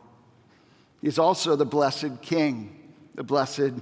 He's 1.02 1.20
also 1.20 1.56
the 1.56 1.66
blessed 1.66 2.22
King, 2.22 2.78
the 3.16 3.24
blessed 3.24 3.74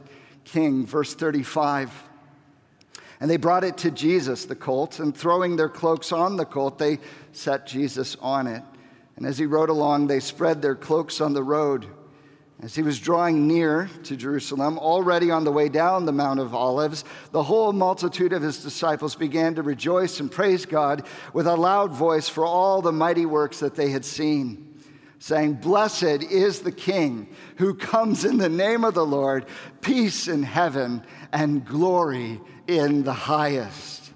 King. 0.44 0.86
Verse 0.86 1.14
35. 1.14 1.92
And 3.20 3.30
they 3.30 3.38
brought 3.38 3.64
it 3.64 3.78
to 3.80 3.92
Jesus, 3.92 4.46
the 4.46 4.56
colt, 4.56 5.00
and 5.00 5.16
throwing 5.16 5.56
their 5.56 5.70
cloaks 5.70 6.12
on 6.12 6.38
the 6.38 6.46
colt, 6.46 6.78
they 6.78 7.00
set 7.32 7.66
Jesus 7.66 8.16
on 8.22 8.46
it. 8.46 8.64
And 9.16 9.26
as 9.26 9.40
he 9.40 9.48
rode 9.48 9.70
along, 9.70 10.06
they 10.06 10.20
spread 10.20 10.62
their 10.62 10.76
cloaks 10.76 11.20
on 11.20 11.34
the 11.34 11.44
road. 11.44 11.88
As 12.62 12.76
he 12.76 12.84
was 12.84 13.00
drawing 13.00 13.48
near 13.48 13.90
to 14.04 14.16
Jerusalem, 14.16 14.78
already 14.78 15.32
on 15.32 15.44
the 15.44 15.52
way 15.52 15.70
down 15.70 16.06
the 16.06 16.12
Mount 16.12 16.40
of 16.40 16.54
Olives, 16.54 17.04
the 17.32 17.44
whole 17.44 17.74
multitude 17.74 18.34
of 18.34 18.44
his 18.44 18.64
disciples 18.64 19.16
began 19.16 19.56
to 19.56 19.64
rejoice 19.64 20.20
and 20.20 20.32
praise 20.32 20.66
God 20.66 21.06
with 21.34 21.48
a 21.48 21.56
loud 21.56 21.92
voice 21.92 22.30
for 22.30 22.46
all 22.46 22.82
the 22.82 22.92
mighty 22.92 23.26
works 23.26 23.60
that 23.60 23.76
they 23.76 23.90
had 23.90 24.06
seen 24.06 24.67
saying, 25.20 25.56
Blessed 25.56 26.24
is 26.24 26.62
the 26.62 26.72
King 26.72 27.28
who 27.58 27.74
comes 27.74 28.26
in 28.26 28.38
the 28.38 28.50
name 28.50 28.84
of 28.84 28.94
the 28.94 29.06
Lord, 29.06 29.46
peace 29.82 30.28
in 30.28 30.44
heaven 30.44 31.04
and 31.32 31.66
glory 31.66 32.40
in 32.68 33.04
the 33.04 33.14
highest. 33.14 34.12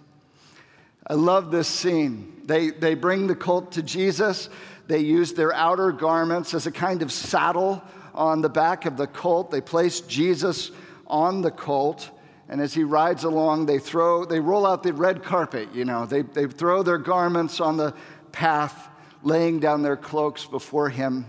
I 1.08 1.16
love 1.16 1.52
this 1.52 1.68
scene. 1.68 2.42
They, 2.46 2.70
they 2.70 2.96
bring 2.96 3.28
the 3.28 3.36
colt 3.36 3.74
to 3.74 3.84
Jesus. 3.84 4.50
They 4.88 5.00
use 5.00 5.34
their 5.34 5.54
outer 5.54 5.92
garments 5.92 6.54
as 6.54 6.68
a 6.68 6.72
kind 6.72 7.02
of 7.02 7.12
saddle 7.12 7.82
on 8.14 8.42
the 8.42 8.50
back 8.50 8.86
of 8.86 8.98
the 8.98 9.08
colt. 9.08 9.52
They 9.52 9.62
place 9.62 10.02
Jesus 10.02 10.72
on 11.08 11.42
the 11.42 11.52
colt. 11.52 12.10
And 12.50 12.62
as 12.62 12.74
he 12.74 12.84
rides 12.84 13.24
along, 13.24 13.66
they 13.66 13.80
throw, 13.80 14.26
they 14.26 14.40
roll 14.40 14.66
out 14.66 14.84
the 14.84 14.94
red 14.94 15.24
carpet, 15.24 15.70
you 15.74 15.86
know, 15.86 16.06
they, 16.06 16.22
they 16.22 16.48
throw 16.48 16.84
their 16.84 16.98
garments 16.98 17.62
on 17.62 17.78
the 17.78 17.94
path 18.34 18.90
laying 19.24 19.60
down 19.60 19.82
their 19.82 19.98
cloaks 19.98 20.46
before 20.46 20.90
him. 20.90 21.26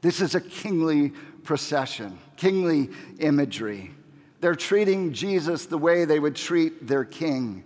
This 0.00 0.20
is 0.20 0.34
a 0.34 0.40
kingly 0.40 1.10
procession, 1.42 2.18
kingly 2.36 2.90
imagery. 3.18 3.92
They're 4.40 4.54
treating 4.54 5.12
Jesus 5.12 5.66
the 5.66 5.78
way 5.78 6.04
they 6.04 6.20
would 6.20 6.36
treat 6.36 6.86
their 6.86 7.04
king. 7.04 7.64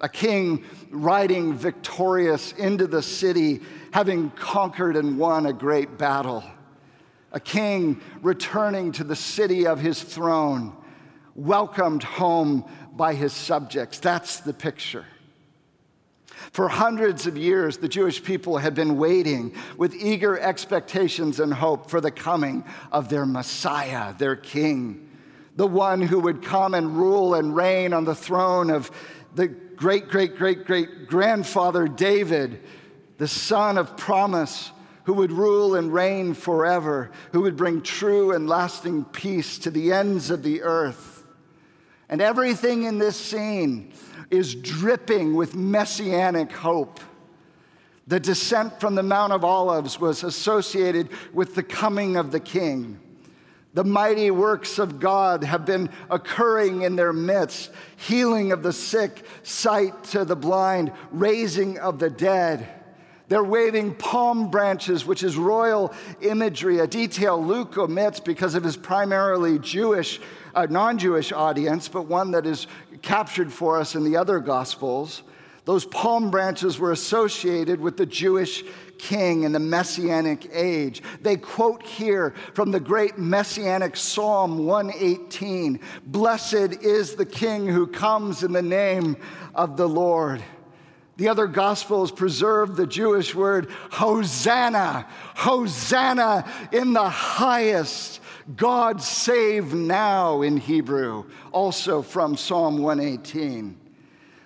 a 0.00 0.08
king 0.08 0.64
riding 0.90 1.54
victorious 1.54 2.52
into 2.52 2.86
the 2.86 3.02
city, 3.02 3.60
having 3.92 4.30
conquered 4.30 4.96
and 4.96 5.18
won 5.18 5.46
a 5.46 5.52
great 5.52 5.98
battle, 5.98 6.44
a 7.32 7.40
king 7.40 8.00
returning 8.22 8.92
to 8.92 9.04
the 9.04 9.16
city 9.16 9.66
of 9.66 9.80
his 9.80 10.02
throne, 10.02 10.76
welcomed 11.34 12.02
home 12.02 12.64
by 12.92 13.14
his 13.14 13.32
subjects. 13.32 13.98
That's 13.98 14.40
the 14.40 14.52
picture. 14.52 15.04
For 16.52 16.68
hundreds 16.68 17.26
of 17.26 17.36
years, 17.36 17.78
the 17.78 17.88
Jewish 17.88 18.22
people 18.22 18.58
had 18.58 18.74
been 18.74 18.96
waiting 18.96 19.54
with 19.76 19.94
eager 19.94 20.38
expectations 20.38 21.40
and 21.40 21.52
hope 21.52 21.90
for 21.90 22.00
the 22.00 22.10
coming 22.10 22.64
of 22.92 23.08
their 23.08 23.26
Messiah, 23.26 24.14
their 24.14 24.36
King, 24.36 25.10
the 25.56 25.66
one 25.66 26.00
who 26.00 26.20
would 26.20 26.42
come 26.42 26.74
and 26.74 26.96
rule 26.96 27.34
and 27.34 27.54
reign 27.54 27.92
on 27.92 28.04
the 28.04 28.14
throne 28.14 28.70
of 28.70 28.90
the 29.34 29.48
great, 29.48 30.08
great, 30.08 30.36
great, 30.36 30.64
great 30.64 31.08
grandfather 31.08 31.86
David, 31.86 32.62
the 33.18 33.28
son 33.28 33.76
of 33.76 33.96
promise, 33.96 34.70
who 35.04 35.14
would 35.14 35.32
rule 35.32 35.74
and 35.74 35.92
reign 35.92 36.34
forever, 36.34 37.10
who 37.32 37.40
would 37.40 37.56
bring 37.56 37.80
true 37.80 38.32
and 38.32 38.48
lasting 38.48 39.04
peace 39.06 39.58
to 39.58 39.70
the 39.70 39.92
ends 39.92 40.30
of 40.30 40.42
the 40.42 40.62
earth. 40.62 41.26
And 42.08 42.20
everything 42.20 42.84
in 42.84 42.98
this 42.98 43.16
scene 43.16 43.92
is 44.30 44.54
dripping 44.54 45.34
with 45.34 45.54
messianic 45.54 46.52
hope. 46.52 47.00
The 48.06 48.20
descent 48.20 48.80
from 48.80 48.94
the 48.94 49.02
Mount 49.02 49.32
of 49.32 49.44
Olives 49.44 50.00
was 50.00 50.24
associated 50.24 51.10
with 51.32 51.54
the 51.54 51.62
coming 51.62 52.16
of 52.16 52.30
the 52.30 52.40
King. 52.40 52.98
The 53.74 53.84
mighty 53.84 54.30
works 54.30 54.78
of 54.78 54.98
God 54.98 55.44
have 55.44 55.66
been 55.66 55.90
occurring 56.10 56.82
in 56.82 56.96
their 56.96 57.12
midst 57.12 57.70
healing 57.96 58.50
of 58.50 58.62
the 58.62 58.72
sick, 58.72 59.24
sight 59.42 60.04
to 60.04 60.24
the 60.24 60.36
blind, 60.36 60.90
raising 61.10 61.78
of 61.78 61.98
the 61.98 62.08
dead. 62.08 62.66
They're 63.28 63.44
waving 63.44 63.96
palm 63.96 64.50
branches, 64.50 65.04
which 65.04 65.22
is 65.22 65.36
royal 65.36 65.92
imagery, 66.22 66.78
a 66.78 66.86
detail 66.86 67.44
Luke 67.44 67.76
omits 67.76 68.20
because 68.20 68.54
of 68.54 68.64
his 68.64 68.76
primarily 68.76 69.58
Jewish, 69.58 70.18
uh, 70.54 70.66
non 70.70 70.96
Jewish 70.96 71.30
audience, 71.30 71.88
but 71.88 72.06
one 72.06 72.30
that 72.30 72.46
is 72.46 72.66
captured 73.02 73.52
for 73.52 73.78
us 73.78 73.94
in 73.94 74.04
the 74.04 74.16
other 74.16 74.38
Gospels. 74.38 75.22
Those 75.64 75.84
palm 75.84 76.30
branches 76.30 76.78
were 76.78 76.92
associated 76.92 77.78
with 77.80 77.98
the 77.98 78.06
Jewish 78.06 78.64
king 78.96 79.42
in 79.42 79.52
the 79.52 79.58
messianic 79.58 80.48
age. 80.52 81.02
They 81.20 81.36
quote 81.36 81.82
here 81.82 82.34
from 82.54 82.70
the 82.70 82.80
great 82.80 83.18
messianic 83.18 83.96
Psalm 83.96 84.64
118 84.64 85.80
Blessed 86.06 86.82
is 86.82 87.14
the 87.14 87.26
king 87.26 87.66
who 87.66 87.86
comes 87.86 88.42
in 88.42 88.52
the 88.52 88.62
name 88.62 89.16
of 89.54 89.76
the 89.76 89.88
Lord. 89.88 90.42
The 91.18 91.28
other 91.28 91.48
gospels 91.48 92.12
preserve 92.12 92.76
the 92.76 92.86
Jewish 92.86 93.34
word 93.34 93.68
Hosanna, 93.90 95.06
Hosanna 95.34 96.50
in 96.72 96.92
the 96.92 97.08
highest. 97.08 98.20
God 98.56 99.02
save 99.02 99.74
now 99.74 100.42
in 100.42 100.56
Hebrew, 100.56 101.24
also 101.52 102.00
from 102.02 102.36
Psalm 102.36 102.78
118. 102.78 103.78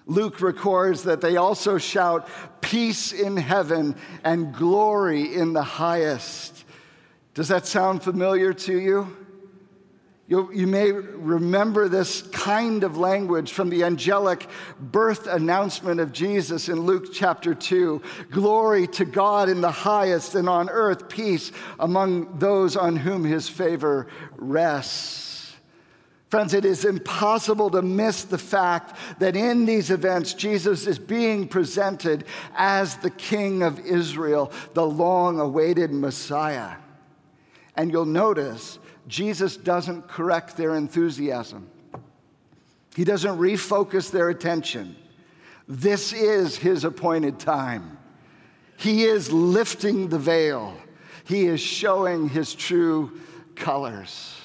Luke 0.06 0.40
records 0.40 1.04
that 1.04 1.21
they 1.21 1.37
also 1.37 1.78
shout, 1.78 2.28
Peace 2.61 3.12
in 3.12 3.37
heaven 3.37 3.94
and 4.25 4.54
glory 4.54 5.35
in 5.35 5.52
the 5.52 5.62
highest. 5.62 6.64
Does 7.35 7.49
that 7.49 7.66
sound 7.66 8.02
familiar 8.02 8.52
to 8.52 8.78
you? 8.78 9.16
You, 10.29 10.50
you 10.52 10.67
may 10.67 10.93
remember 10.93 11.88
this 11.88 12.23
kind 12.23 12.85
of 12.85 12.97
language 12.97 13.52
from 13.52 13.71
the 13.71 13.83
angelic 13.83 14.49
birth 14.81 15.26
announcement 15.26 16.00
of 16.00 16.12
Jesus 16.12 16.69
in 16.69 16.81
Luke 16.81 17.12
chapter 17.12 17.55
2. 17.55 18.00
Glory 18.31 18.87
to 18.88 19.05
God 19.05 19.49
in 19.49 19.61
the 19.61 19.71
highest, 19.71 20.37
and 20.37 20.49
on 20.49 20.71
earth 20.71 21.09
peace 21.09 21.50
among 21.81 22.38
those 22.38 22.76
on 22.76 22.97
whom 22.97 23.25
his 23.25 23.49
favor 23.49 24.07
rests. 24.37 25.33
Friends, 26.29 26.55
it 26.55 26.64
is 26.64 26.87
impossible 26.87 27.69
to 27.69 27.83
miss 27.83 28.23
the 28.25 28.38
fact 28.38 28.97
that 29.19 29.37
in 29.37 29.67
these 29.67 29.91
events, 29.91 30.33
Jesus 30.33 30.87
is 30.87 30.99
being 30.99 31.47
presented 31.47 32.25
as 32.55 32.97
the 32.97 33.11
King 33.11 33.63
of 33.63 33.78
Israel, 33.80 34.50
the 34.73 34.87
long 34.87 35.41
awaited 35.41 35.93
Messiah. 35.93 36.76
And 37.76 37.91
you'll 37.91 38.06
notice 38.06 38.78
Jesus 39.08 39.56
doesn't 39.56 40.08
correct 40.08 40.56
their 40.56 40.75
enthusiasm, 40.75 41.69
he 42.95 43.04
doesn't 43.04 43.38
refocus 43.38 44.10
their 44.10 44.28
attention. 44.28 44.97
This 45.69 46.12
is 46.12 46.56
his 46.56 46.84
appointed 46.84 47.38
time. 47.38 47.99
He 48.76 49.04
is 49.04 49.32
lifting 49.32 50.08
the 50.08 50.19
veil, 50.19 50.76
he 51.25 51.47
is 51.47 51.60
showing 51.60 52.28
his 52.28 52.54
true 52.54 53.21
colors. 53.54 54.36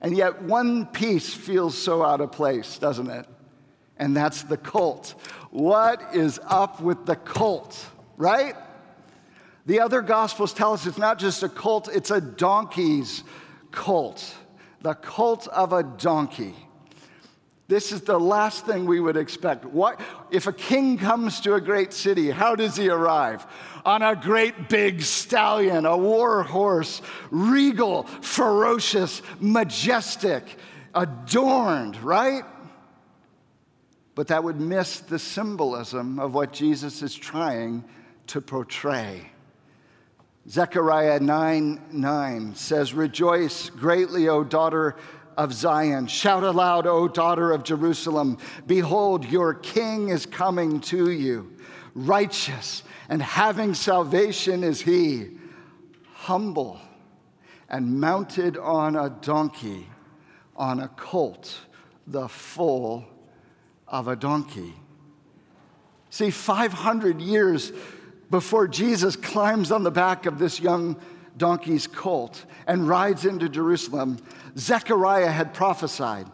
And 0.00 0.16
yet, 0.16 0.42
one 0.42 0.86
piece 0.86 1.32
feels 1.32 1.76
so 1.76 2.04
out 2.04 2.20
of 2.20 2.30
place, 2.30 2.78
doesn't 2.78 3.08
it? 3.08 3.26
And 3.98 4.14
that's 4.14 4.42
the 4.42 4.58
cult. 4.58 5.14
What 5.50 6.14
is 6.14 6.38
up 6.46 6.80
with 6.80 7.06
the 7.06 7.16
cult, 7.16 7.86
right? 8.16 8.54
The 9.64 9.80
other 9.80 10.02
gospels 10.02 10.52
tell 10.52 10.74
us 10.74 10.86
it's 10.86 10.98
not 10.98 11.18
just 11.18 11.42
a 11.42 11.48
cult, 11.48 11.88
it's 11.88 12.10
a 12.10 12.20
donkey's 12.20 13.24
cult. 13.76 14.34
The 14.80 14.94
cult 14.94 15.46
of 15.48 15.72
a 15.72 15.84
donkey. 15.84 16.56
This 17.68 17.92
is 17.92 18.02
the 18.02 18.18
last 18.18 18.64
thing 18.64 18.86
we 18.86 19.00
would 19.00 19.16
expect. 19.16 19.64
What, 19.64 20.00
if 20.30 20.46
a 20.46 20.52
king 20.52 20.98
comes 20.98 21.40
to 21.40 21.54
a 21.54 21.60
great 21.60 21.92
city, 21.92 22.30
how 22.30 22.54
does 22.54 22.76
he 22.76 22.88
arrive? 22.88 23.46
On 23.84 24.02
a 24.02 24.16
great 24.16 24.68
big 24.68 25.02
stallion, 25.02 25.84
a 25.84 25.96
war 25.96 26.42
horse, 26.42 27.02
regal, 27.30 28.04
ferocious, 28.04 29.20
majestic, 29.40 30.44
adorned, 30.94 31.96
right? 32.02 32.44
But 34.14 34.28
that 34.28 34.44
would 34.44 34.60
miss 34.60 35.00
the 35.00 35.18
symbolism 35.18 36.18
of 36.18 36.34
what 36.34 36.52
Jesus 36.52 37.02
is 37.02 37.14
trying 37.14 37.84
to 38.28 38.40
portray. 38.40 39.30
Zechariah 40.48 41.18
9 41.18 41.80
9 41.90 42.54
says, 42.54 42.94
Rejoice 42.94 43.70
greatly, 43.70 44.28
O 44.28 44.44
daughter 44.44 44.96
of 45.36 45.52
Zion. 45.52 46.06
Shout 46.06 46.44
aloud, 46.44 46.86
O 46.86 47.08
daughter 47.08 47.52
of 47.52 47.64
Jerusalem. 47.64 48.38
Behold, 48.66 49.26
your 49.26 49.54
king 49.54 50.08
is 50.08 50.24
coming 50.24 50.80
to 50.82 51.10
you. 51.10 51.52
Righteous 51.94 52.84
and 53.08 53.22
having 53.22 53.74
salvation 53.74 54.62
is 54.62 54.80
he, 54.80 55.30
humble 56.12 56.80
and 57.68 58.00
mounted 58.00 58.56
on 58.56 58.96
a 58.96 59.10
donkey, 59.10 59.88
on 60.56 60.80
a 60.80 60.88
colt, 60.88 61.60
the 62.06 62.28
foal 62.28 63.04
of 63.88 64.08
a 64.08 64.14
donkey. 64.14 64.74
See, 66.10 66.30
500 66.30 67.20
years 67.20 67.72
before 68.30 68.66
Jesus 68.68 69.16
climbs 69.16 69.70
on 69.70 69.82
the 69.82 69.90
back 69.90 70.26
of 70.26 70.38
this 70.38 70.60
young 70.60 70.96
donkey's 71.36 71.86
colt 71.86 72.44
and 72.66 72.88
rides 72.88 73.24
into 73.24 73.48
Jerusalem, 73.48 74.18
Zechariah 74.56 75.30
had 75.30 75.54
prophesied 75.54 76.26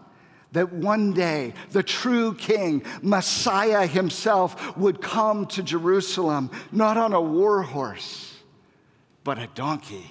that 0.52 0.72
one 0.72 1.12
day 1.12 1.54
the 1.70 1.82
true 1.82 2.34
king, 2.34 2.84
Messiah 3.02 3.86
himself, 3.86 4.76
would 4.76 5.00
come 5.00 5.46
to 5.46 5.62
Jerusalem, 5.62 6.50
not 6.70 6.96
on 6.96 7.12
a 7.12 7.20
war 7.20 7.62
horse, 7.62 8.38
but 9.24 9.38
a 9.38 9.48
donkey. 9.54 10.10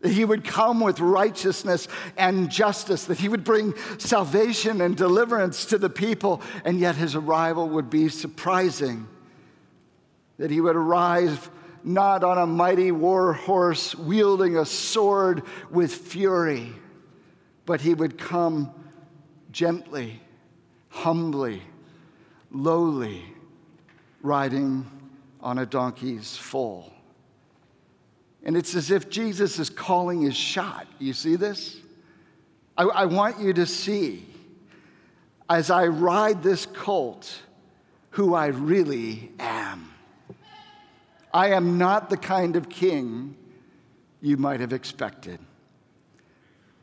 That 0.00 0.12
he 0.12 0.24
would 0.24 0.44
come 0.44 0.80
with 0.80 0.98
righteousness 0.98 1.86
and 2.16 2.50
justice, 2.50 3.04
that 3.04 3.18
he 3.18 3.28
would 3.28 3.44
bring 3.44 3.74
salvation 3.98 4.80
and 4.80 4.96
deliverance 4.96 5.66
to 5.66 5.78
the 5.78 5.90
people, 5.90 6.40
and 6.64 6.80
yet 6.80 6.96
his 6.96 7.14
arrival 7.14 7.68
would 7.68 7.90
be 7.90 8.08
surprising. 8.08 9.06
That 10.40 10.50
he 10.50 10.62
would 10.62 10.74
arrive 10.74 11.50
not 11.84 12.24
on 12.24 12.38
a 12.38 12.46
mighty 12.46 12.92
war 12.92 13.34
horse 13.34 13.94
wielding 13.94 14.56
a 14.56 14.64
sword 14.64 15.42
with 15.70 15.92
fury, 15.92 16.72
but 17.66 17.82
he 17.82 17.92
would 17.92 18.16
come 18.16 18.72
gently, 19.52 20.18
humbly, 20.88 21.60
lowly, 22.50 23.22
riding 24.22 24.90
on 25.42 25.58
a 25.58 25.66
donkey's 25.66 26.38
foal. 26.38 26.90
And 28.42 28.56
it's 28.56 28.74
as 28.74 28.90
if 28.90 29.10
Jesus 29.10 29.58
is 29.58 29.68
calling 29.68 30.22
his 30.22 30.34
shot. 30.34 30.86
You 30.98 31.12
see 31.12 31.36
this? 31.36 31.76
I, 32.78 32.84
I 32.84 33.04
want 33.04 33.40
you 33.40 33.52
to 33.52 33.66
see, 33.66 34.26
as 35.50 35.70
I 35.70 35.88
ride 35.88 36.42
this 36.42 36.64
colt, 36.64 37.30
who 38.12 38.32
I 38.32 38.46
really 38.46 39.32
am. 39.38 39.89
I 41.32 41.50
am 41.50 41.78
not 41.78 42.10
the 42.10 42.16
kind 42.16 42.56
of 42.56 42.68
king 42.68 43.36
you 44.20 44.36
might 44.36 44.60
have 44.60 44.72
expected. 44.72 45.38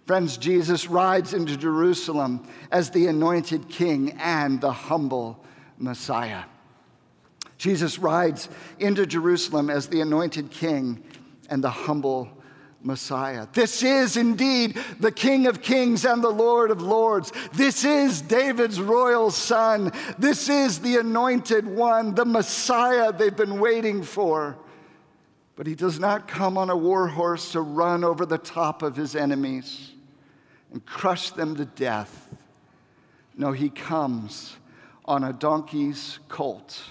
Friends, 0.06 0.38
Jesus 0.38 0.88
rides 0.88 1.34
into 1.34 1.58
Jerusalem 1.58 2.48
as 2.72 2.90
the 2.92 3.08
anointed 3.08 3.68
king 3.68 4.12
and 4.20 4.62
the 4.62 4.72
humble 4.72 5.44
Messiah. 5.78 6.44
Jesus 7.58 8.00
rides 8.00 8.48
into 8.80 9.06
Jerusalem 9.06 9.70
as 9.70 9.88
the 9.88 10.00
anointed 10.00 10.50
king 10.50 11.04
and 11.50 11.64
the 11.64 11.70
humble 11.70 12.37
Messiah. 12.82 13.48
This 13.54 13.84
is 13.84 14.18
indeed 14.18 14.78
the 15.00 15.12
King 15.12 15.48
of 15.48 15.62
Kings 15.62 16.06
and 16.06 16.24
the 16.24 16.30
Lord 16.30 16.72
of 16.72 16.82
Lords. 16.82 17.32
This 17.54 17.84
is 17.84 18.22
David's 18.22 18.80
royal 18.80 19.32
son. 19.32 19.92
This 20.18 20.48
is 20.48 20.80
the 20.80 20.98
anointed 20.98 21.68
one, 21.68 22.16
the 22.16 22.26
Messiah 22.26 23.12
they've 23.12 23.36
been 23.36 23.60
waiting 23.60 24.04
for. 24.04 24.58
But 25.56 25.66
he 25.66 25.76
does 25.76 26.00
not 26.00 26.28
come 26.28 26.58
on 26.58 26.70
a 26.70 26.78
war 26.78 27.08
horse 27.08 27.52
to 27.54 27.62
run 27.62 28.04
over 28.04 28.26
the 28.26 28.38
top 28.38 28.84
of 28.84 28.96
his 28.96 29.16
enemies 29.16 29.92
and 30.72 30.86
crush 30.86 31.32
them 31.32 31.56
to 31.56 31.66
death. 31.66 32.30
No, 33.36 33.52
he 33.52 33.70
comes 33.70 34.56
on 35.06 35.24
a 35.24 35.34
donkey's 35.34 36.20
colt, 36.28 36.84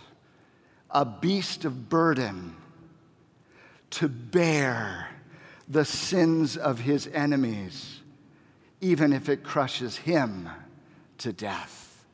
a 0.91 1.05
beast 1.05 1.65
of 1.65 1.89
burden 1.89 2.57
to 3.91 4.09
bear 4.09 5.11
the 5.69 5.85
sins 5.85 6.57
of 6.57 6.81
his 6.81 7.09
enemies, 7.09 8.01
even 8.81 9.13
if 9.13 9.29
it 9.29 9.43
crushes 9.43 9.97
him 9.97 10.49
to 11.19 11.33
death. 11.33 12.05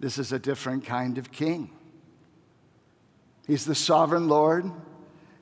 This 0.00 0.18
is 0.18 0.32
a 0.32 0.38
different 0.38 0.84
kind 0.84 1.18
of 1.18 1.32
king. 1.32 1.70
He's 3.46 3.64
the 3.64 3.74
sovereign 3.74 4.28
Lord, 4.28 4.70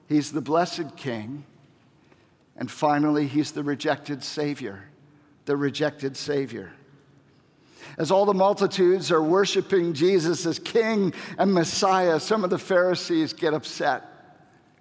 he's 0.09 0.33
the 0.33 0.41
blessed 0.41 0.97
king, 0.97 1.45
and 2.57 2.71
finally, 2.71 3.27
he's 3.27 3.53
the 3.53 3.65
rejected 3.65 4.23
Savior. 4.23 4.85
The 5.45 5.57
rejected 5.57 6.17
Savior. 6.17 6.73
As 7.99 8.11
all 8.11 8.25
the 8.25 8.35
multitudes 8.35 9.11
are 9.11 9.23
worshiping 9.23 9.93
Jesus 9.93 10.47
as 10.47 10.59
King 10.59 11.13
and 11.37 11.53
Messiah, 11.53 12.19
some 12.19 12.45
of 12.45 12.51
the 12.51 12.59
Pharisees 12.59 13.33
get 13.33 13.55
upset. 13.55 14.05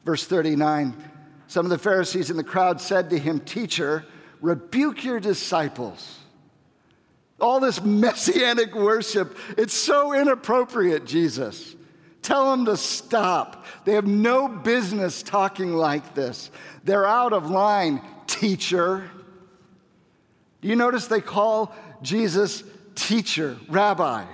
Verse 0.06 0.26
39 0.26 0.94
some 1.54 1.68
of 1.68 1.70
the 1.70 1.78
Pharisees 1.78 2.32
in 2.32 2.36
the 2.36 2.44
crowd 2.44 2.82
said 2.82 3.12
to 3.12 3.20
him, 3.20 3.40
Teacher, 3.40 4.04
rebuke 4.42 5.04
your 5.04 5.20
disciples. 5.20 6.18
All 7.40 7.60
this 7.60 7.80
messianic 7.80 8.74
worship, 8.74 9.38
it's 9.56 9.76
so 9.76 10.14
inappropriate, 10.14 11.06
Jesus. 11.06 11.76
Tell 12.24 12.50
them 12.50 12.66
to 12.66 12.76
stop. 12.76 13.68
They 13.86 13.94
have 13.94 14.08
no 14.08 14.48
business 14.48 15.22
talking 15.22 15.76
like 15.76 16.16
this. 16.16 16.50
They're 16.86 17.06
out 17.06 17.34
of 17.34 17.52
line, 17.52 18.02
teacher. 18.26 19.08
Do 20.62 20.68
you 20.68 20.76
notice 20.76 21.06
they 21.06 21.22
call 21.22 21.76
Jesus 22.02 22.64
teacher, 22.96 23.58
rabbi? 23.70 24.26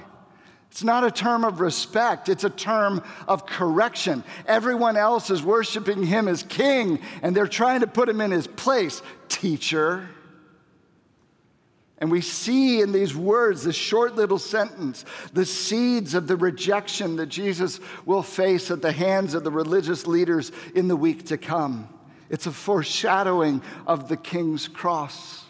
It's 0.72 0.84
not 0.84 1.04
a 1.04 1.12
term 1.12 1.44
of 1.44 1.60
respect, 1.60 2.30
it's 2.30 2.44
a 2.44 2.50
term 2.50 3.04
of 3.28 3.46
correction. 3.46 4.24
Everyone 4.46 4.98
else 4.98 5.30
is 5.30 5.42
worshiping 5.42 6.04
him 6.04 6.28
as 6.28 6.44
king, 6.44 7.00
and 7.22 7.36
they're 7.36 7.48
trying 7.48 7.82
to 7.82 7.88
put 7.88 8.08
him 8.08 8.22
in 8.22 8.32
his 8.32 8.48
place, 8.48 9.02
teacher. 9.30 10.08
And 11.98 12.10
we 12.10 12.22
see 12.22 12.82
in 12.82 12.94
these 12.94 13.16
words, 13.16 13.64
this 13.64 13.76
short 13.76 14.16
little 14.16 14.40
sentence, 14.40 15.04
the 15.34 15.46
seeds 15.46 16.14
of 16.14 16.28
the 16.28 16.38
rejection 16.38 17.18
that 17.18 17.28
Jesus 17.28 17.80
will 18.06 18.24
face 18.24 18.72
at 18.72 18.82
the 18.82 18.94
hands 18.94 19.34
of 19.34 19.44
the 19.44 19.52
religious 19.52 20.08
leaders 20.08 20.52
in 20.76 20.88
the 20.88 20.96
week 20.96 21.26
to 21.26 21.38
come. 21.38 21.90
It's 22.30 22.46
a 22.46 22.52
foreshadowing 22.52 23.62
of 23.86 24.08
the 24.08 24.16
king's 24.16 24.68
cross. 24.68 25.44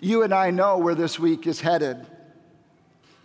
You 0.00 0.22
and 0.22 0.34
I 0.34 0.50
know 0.50 0.78
where 0.78 0.94
this 0.94 1.18
week 1.18 1.46
is 1.46 1.60
headed. 1.60 2.04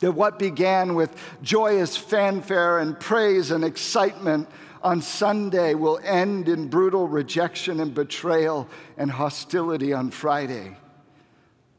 That 0.02 0.12
what 0.12 0.38
began 0.38 0.96
with 0.96 1.16
joyous 1.42 1.96
fanfare 1.96 2.80
and 2.80 3.00
praise 3.00 3.52
and 3.52 3.64
excitement 3.64 4.50
on 4.84 5.02
Sunday 5.02 5.76
will 5.76 6.00
end 6.04 6.50
in 6.50 6.68
brutal 6.68 7.08
rejection 7.08 7.80
and 7.80 7.94
betrayal 7.94 8.68
and 8.98 9.12
hostility 9.12 9.94
on 9.94 10.12
Friday. 10.12 10.76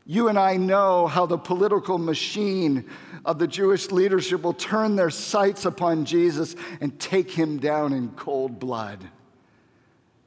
You 0.07 0.29
and 0.29 0.39
I 0.39 0.57
know 0.57 1.07
how 1.07 1.27
the 1.27 1.39
political 1.39 1.99
machine 1.99 2.89
of 3.25 3.39
the 3.39 3.47
Jewish 3.47 3.91
leadership 3.91 4.43
will 4.43 4.53
turn 4.53 4.97
their 4.97 5.11
sights 5.11 5.65
upon 5.65 6.05
Jesus 6.05 6.57
and 6.81 6.99
take 6.99 7.31
him 7.31 7.59
down 7.59 7.93
in 7.93 8.11
cold 8.11 8.59
blood. 8.59 8.99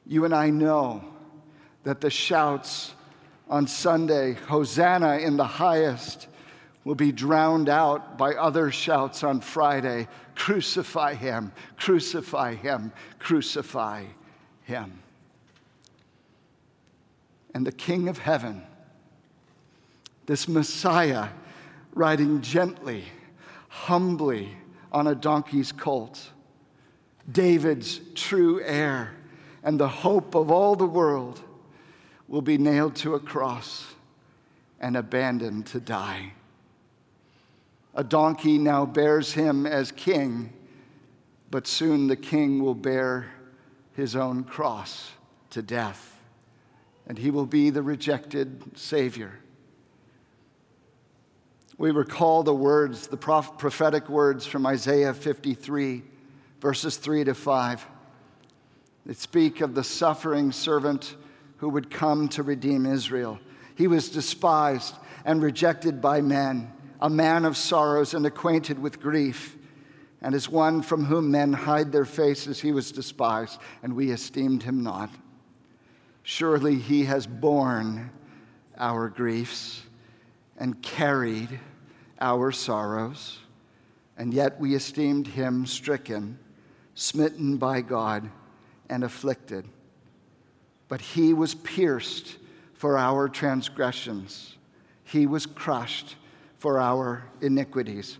You 0.06 0.24
and 0.24 0.34
I 0.34 0.50
know 0.50 1.04
that 1.84 2.00
the 2.00 2.10
shouts 2.10 2.92
on 3.48 3.66
Sunday, 3.66 4.34
Hosanna 4.34 5.18
in 5.18 5.36
the 5.36 5.44
highest, 5.44 6.26
will 6.86 6.94
be 6.94 7.10
drowned 7.10 7.68
out 7.68 8.16
by 8.16 8.32
other 8.34 8.70
shouts 8.70 9.24
on 9.24 9.40
Friday 9.40 10.06
crucify 10.36 11.14
him, 11.14 11.50
crucify 11.76 12.54
him, 12.54 12.92
crucify 13.18 14.04
him. 14.62 15.02
And 17.52 17.66
the 17.66 17.72
King 17.72 18.08
of 18.08 18.18
heaven, 18.18 18.62
this 20.26 20.46
Messiah, 20.46 21.30
riding 21.92 22.40
gently, 22.40 23.02
humbly 23.68 24.56
on 24.92 25.08
a 25.08 25.14
donkey's 25.16 25.72
colt, 25.72 26.30
David's 27.32 28.00
true 28.14 28.62
heir 28.62 29.12
and 29.64 29.80
the 29.80 29.88
hope 29.88 30.36
of 30.36 30.52
all 30.52 30.76
the 30.76 30.86
world, 30.86 31.40
will 32.28 32.42
be 32.42 32.58
nailed 32.58 32.94
to 32.94 33.16
a 33.16 33.20
cross 33.20 33.92
and 34.78 34.96
abandoned 34.96 35.66
to 35.66 35.80
die. 35.80 36.32
A 37.96 38.04
donkey 38.04 38.58
now 38.58 38.84
bears 38.84 39.32
him 39.32 39.66
as 39.66 39.90
king, 39.90 40.52
but 41.50 41.66
soon 41.66 42.08
the 42.08 42.16
king 42.16 42.62
will 42.62 42.74
bear 42.74 43.26
his 43.94 44.14
own 44.14 44.44
cross 44.44 45.12
to 45.48 45.62
death, 45.62 46.20
and 47.06 47.16
he 47.16 47.30
will 47.30 47.46
be 47.46 47.70
the 47.70 47.82
rejected 47.82 48.62
Savior. 48.78 49.40
We 51.78 51.90
recall 51.90 52.42
the 52.42 52.54
words, 52.54 53.06
the 53.06 53.16
prophetic 53.16 54.10
words 54.10 54.44
from 54.44 54.66
Isaiah 54.66 55.14
53, 55.14 56.02
verses 56.60 56.98
3 56.98 57.24
to 57.24 57.34
5. 57.34 57.86
That 59.06 59.18
speak 59.18 59.62
of 59.62 59.74
the 59.74 59.84
suffering 59.84 60.52
servant 60.52 61.16
who 61.58 61.70
would 61.70 61.90
come 61.90 62.28
to 62.30 62.42
redeem 62.42 62.84
Israel. 62.84 63.38
He 63.74 63.86
was 63.86 64.10
despised 64.10 64.94
and 65.24 65.42
rejected 65.42 66.02
by 66.02 66.20
men 66.20 66.72
a 67.00 67.10
man 67.10 67.44
of 67.44 67.56
sorrows 67.56 68.14
and 68.14 68.26
acquainted 68.26 68.78
with 68.78 69.00
grief. 69.00 69.56
And 70.22 70.34
as 70.34 70.48
one 70.48 70.82
from 70.82 71.04
whom 71.04 71.30
men 71.30 71.52
hide 71.52 71.92
their 71.92 72.04
faces, 72.04 72.60
he 72.60 72.72
was 72.72 72.90
despised, 72.90 73.60
and 73.82 73.94
we 73.94 74.10
esteemed 74.10 74.62
him 74.62 74.82
not. 74.82 75.10
Surely 76.22 76.76
he 76.76 77.04
has 77.04 77.26
borne 77.26 78.10
our 78.78 79.08
griefs 79.08 79.82
and 80.58 80.82
carried 80.82 81.60
our 82.20 82.50
sorrows, 82.50 83.38
and 84.16 84.32
yet 84.32 84.58
we 84.58 84.74
esteemed 84.74 85.26
him 85.26 85.66
stricken, 85.66 86.38
smitten 86.94 87.58
by 87.58 87.82
God, 87.82 88.28
and 88.88 89.04
afflicted. 89.04 89.66
But 90.88 91.00
he 91.00 91.34
was 91.34 91.54
pierced 91.54 92.38
for 92.74 92.98
our 92.98 93.28
transgressions, 93.28 94.56
he 95.04 95.26
was 95.26 95.46
crushed 95.46 96.16
for 96.58 96.80
our 96.80 97.24
iniquities. 97.40 98.18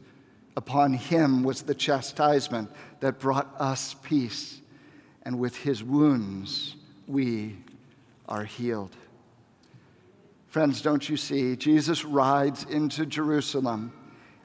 Upon 0.57 0.94
him 0.94 1.42
was 1.42 1.62
the 1.62 1.75
chastisement 1.75 2.70
that 3.01 3.18
brought 3.18 3.55
us 3.59 3.94
peace, 4.03 4.61
and 5.22 5.38
with 5.38 5.57
his 5.57 5.83
wounds 5.83 6.77
we 7.07 7.57
are 8.29 8.44
healed. 8.44 8.96
Friends, 10.49 10.81
don't 10.81 11.07
you 11.07 11.16
see? 11.16 11.57
Jesus 11.57 12.05
rides 12.05 12.64
into 12.64 13.05
Jerusalem 13.05 13.92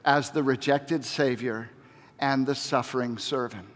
as 0.04 0.30
the 0.30 0.42
rejected 0.42 1.04
Savior 1.04 1.70
and 2.18 2.46
the 2.46 2.54
suffering 2.54 3.16
servant. 3.16 3.66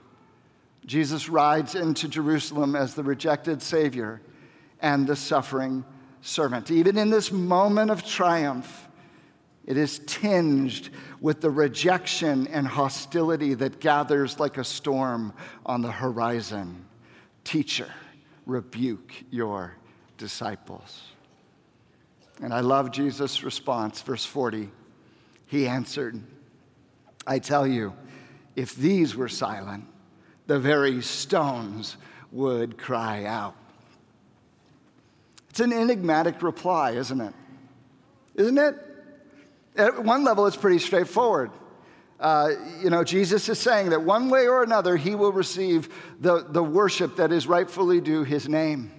Jesus 0.84 1.28
rides 1.28 1.74
into 1.74 2.08
Jerusalem 2.08 2.76
as 2.76 2.94
the 2.94 3.02
rejected 3.02 3.62
Savior 3.62 4.20
and 4.80 5.06
the 5.06 5.16
suffering 5.16 5.84
servant. 6.20 6.70
Even 6.70 6.98
in 6.98 7.10
this 7.10 7.32
moment 7.32 7.90
of 7.90 8.04
triumph, 8.04 8.85
it 9.66 9.76
is 9.76 9.98
tinged 10.06 10.90
with 11.20 11.40
the 11.40 11.50
rejection 11.50 12.46
and 12.48 12.66
hostility 12.66 13.54
that 13.54 13.80
gathers 13.80 14.38
like 14.38 14.58
a 14.58 14.64
storm 14.64 15.32
on 15.64 15.82
the 15.82 15.90
horizon. 15.90 16.84
Teacher, 17.42 17.90
rebuke 18.46 19.12
your 19.30 19.76
disciples. 20.18 21.02
And 22.40 22.54
I 22.54 22.60
love 22.60 22.92
Jesus' 22.92 23.42
response, 23.42 24.02
verse 24.02 24.24
40. 24.24 24.70
He 25.46 25.66
answered, 25.66 26.22
I 27.26 27.40
tell 27.40 27.66
you, 27.66 27.94
if 28.54 28.76
these 28.76 29.16
were 29.16 29.28
silent, 29.28 29.84
the 30.46 30.60
very 30.60 31.02
stones 31.02 31.96
would 32.30 32.78
cry 32.78 33.24
out. 33.24 33.56
It's 35.50 35.60
an 35.60 35.72
enigmatic 35.72 36.42
reply, 36.42 36.92
isn't 36.92 37.20
it? 37.20 37.34
Isn't 38.36 38.58
it? 38.58 38.85
At 39.76 40.02
one 40.02 40.24
level, 40.24 40.46
it's 40.46 40.56
pretty 40.56 40.78
straightforward. 40.78 41.50
Uh, 42.18 42.50
you 42.82 42.88
know, 42.88 43.04
Jesus 43.04 43.48
is 43.48 43.58
saying 43.58 43.90
that 43.90 44.02
one 44.02 44.30
way 44.30 44.48
or 44.48 44.62
another, 44.62 44.96
he 44.96 45.14
will 45.14 45.32
receive 45.32 45.92
the, 46.18 46.46
the 46.48 46.62
worship 46.62 47.16
that 47.16 47.30
is 47.30 47.46
rightfully 47.46 48.00
due 48.00 48.24
his 48.24 48.48
name. 48.48 48.90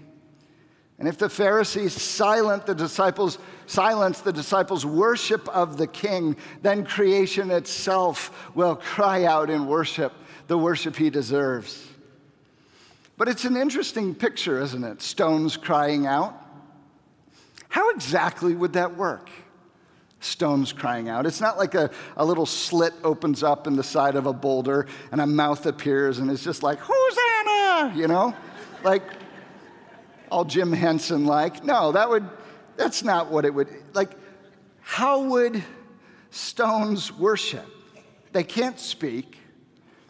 And 1.00 1.08
if 1.08 1.18
the 1.18 1.30
Pharisees 1.30 1.94
silent 1.94 2.66
the 2.66 2.74
disciples, 2.74 3.38
silence 3.66 4.22
the 4.22 4.34
disciples' 4.34 4.86
worship 4.86 5.48
of 5.50 5.78
the 5.78 5.88
king, 5.88 6.38
then 6.62 6.86
creation 6.86 7.52
itself 7.52 8.52
will 8.56 8.76
cry 8.76 9.26
out 9.26 9.50
in 9.50 9.68
worship, 9.68 10.14
the 10.48 10.58
worship 10.58 10.96
he 10.96 11.10
deserves. 11.10 11.88
But 13.16 13.28
it's 13.28 13.46
an 13.46 13.58
interesting 13.58 14.14
picture, 14.14 14.62
isn't 14.62 14.84
it? 14.84 15.02
Stones 15.02 15.58
crying 15.58 16.06
out. 16.06 16.40
How 17.70 17.90
exactly 17.92 18.56
would 18.56 18.74
that 18.74 18.96
work? 18.96 19.30
Stones 20.20 20.74
crying 20.74 21.10
out. 21.10 21.26
It's 21.26 21.42
not 21.42 21.58
like 21.58 21.76
a, 21.76 21.92
a 22.16 22.26
little 22.26 22.46
slit 22.46 22.94
opens 23.04 23.44
up 23.44 23.68
in 23.68 23.76
the 23.76 23.84
side 23.84 24.16
of 24.16 24.26
a 24.26 24.34
boulder 24.34 24.88
and 25.12 25.22
a 25.22 25.28
mouth 25.28 25.66
appears 25.66 26.20
and 26.20 26.32
it's 26.32 26.44
just 26.44 26.64
like, 26.64 26.80
Hosanna, 26.82 27.96
you 27.96 28.08
know? 28.08 28.34
like 28.84 29.04
all 30.30 30.46
Jim 30.46 30.72
Henson 30.72 31.26
like. 31.26 31.64
No, 31.64 31.92
that 31.92 32.10
would, 32.10 32.28
that's 32.76 33.04
not 33.04 33.32
what 33.32 33.46
it 33.46 33.54
would, 33.54 33.70
like, 33.94 34.12
how 34.82 35.24
would 35.24 35.64
stones 36.32 37.12
worship? 37.12 37.66
They 38.32 38.44
can't 38.44 38.80
speak, 38.80 39.38